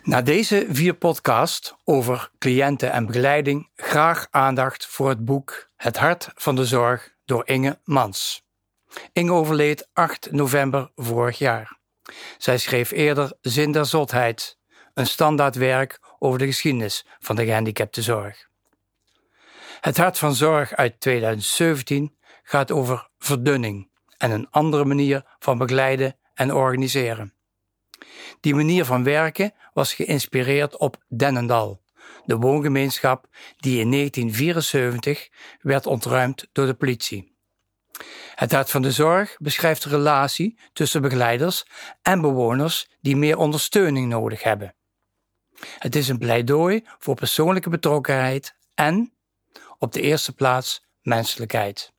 Na 0.05 0.21
deze 0.21 0.65
vier 0.69 0.93
podcasts 0.93 1.73
over 1.83 2.31
cliënten 2.37 2.91
en 2.91 3.05
begeleiding 3.05 3.69
graag 3.75 4.27
aandacht 4.29 4.85
voor 4.85 5.09
het 5.09 5.25
boek 5.25 5.69
Het 5.75 5.97
Hart 5.97 6.29
van 6.35 6.55
de 6.55 6.65
Zorg 6.65 7.13
door 7.25 7.47
Inge 7.47 7.79
Mans. 7.83 8.45
Inge 9.13 9.31
overleed 9.31 9.89
8 9.93 10.31
november 10.31 10.91
vorig 10.95 11.37
jaar. 11.37 11.77
Zij 12.37 12.57
schreef 12.57 12.91
eerder 12.91 13.33
Zin 13.41 13.71
der 13.71 13.85
Zotheid, 13.85 14.57
een 14.93 15.07
standaardwerk 15.07 15.99
over 16.19 16.39
de 16.39 16.45
geschiedenis 16.45 17.05
van 17.19 17.35
de 17.35 17.45
gehandicaptenzorg. 17.45 18.47
Het 19.81 19.97
Hart 19.97 20.17
van 20.17 20.35
Zorg 20.35 20.73
uit 20.75 20.99
2017 20.99 22.17
gaat 22.43 22.71
over 22.71 23.09
verdunning 23.17 23.89
en 24.17 24.31
een 24.31 24.47
andere 24.49 24.85
manier 24.85 25.23
van 25.39 25.57
begeleiden 25.57 26.17
en 26.33 26.53
organiseren. 26.53 27.34
Die 28.39 28.55
manier 28.55 28.85
van 28.85 29.03
werken 29.03 29.53
was 29.73 29.93
geïnspireerd 29.93 30.77
op 30.77 30.97
Dennendal, 31.07 31.81
de 32.25 32.35
woongemeenschap 32.35 33.27
die 33.57 33.79
in 33.79 33.91
1974 33.91 35.29
werd 35.61 35.85
ontruimd 35.85 36.47
door 36.51 36.65
de 36.65 36.73
politie. 36.73 37.33
Het 38.35 38.51
Hart 38.51 38.71
van 38.71 38.81
de 38.81 38.91
Zorg 38.91 39.35
beschrijft 39.39 39.83
de 39.83 39.89
relatie 39.89 40.57
tussen 40.73 41.01
begeleiders 41.01 41.65
en 42.01 42.21
bewoners 42.21 42.87
die 43.01 43.15
meer 43.15 43.37
ondersteuning 43.37 44.09
nodig 44.09 44.43
hebben. 44.43 44.75
Het 45.79 45.95
is 45.95 46.07
een 46.07 46.17
pleidooi 46.17 46.83
voor 46.99 47.15
persoonlijke 47.15 47.69
betrokkenheid 47.69 48.55
en, 48.73 49.13
op 49.77 49.93
de 49.93 50.01
eerste 50.01 50.33
plaats, 50.33 50.85
menselijkheid. 51.01 51.93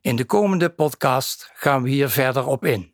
In 0.00 0.16
de 0.16 0.24
komende 0.24 0.70
podcast 0.70 1.50
gaan 1.54 1.82
we 1.82 1.88
hier 1.88 2.08
verder 2.08 2.46
op 2.46 2.64
in. 2.64 2.89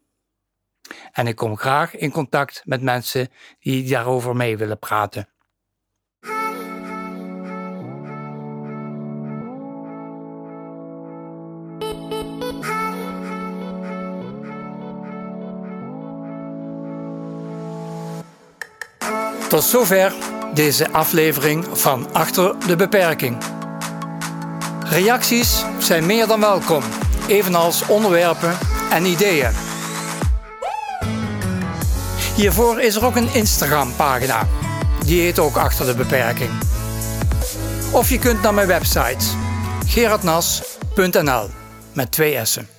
En 1.13 1.27
ik 1.27 1.37
kom 1.37 1.57
graag 1.57 1.97
in 1.97 2.11
contact 2.11 2.63
met 2.65 2.83
mensen 2.83 3.29
die 3.59 3.89
daarover 3.89 4.37
mee 4.37 4.57
willen 4.57 4.79
praten. 4.79 5.29
Tot 19.49 19.65
zover 19.65 20.13
deze 20.55 20.91
aflevering 20.93 21.67
van 21.73 22.13
Achter 22.13 22.55
de 22.67 22.77
Beperking. 22.77 23.37
Reacties 24.85 25.65
zijn 25.79 26.07
meer 26.07 26.27
dan 26.27 26.41
welkom, 26.41 26.83
evenals 27.29 27.87
onderwerpen 27.87 28.59
en 28.91 29.05
ideeën. 29.05 29.66
Hiervoor 32.37 32.81
is 32.81 32.95
er 32.95 33.05
ook 33.05 33.17
een 33.17 33.35
Instagram-pagina. 33.35 34.49
Die 35.05 35.21
heet 35.21 35.39
ook 35.39 35.57
Achter 35.57 35.87
de 35.87 35.95
Beperking. 35.95 36.51
Of 37.93 38.11
je 38.11 38.19
kunt 38.19 38.43
naar 38.43 38.55
mijn 38.55 38.67
website 38.67 39.25
gerardnas.nl 39.87 41.51
met 41.93 42.13
twee 42.13 42.45
S'en. 42.45 42.76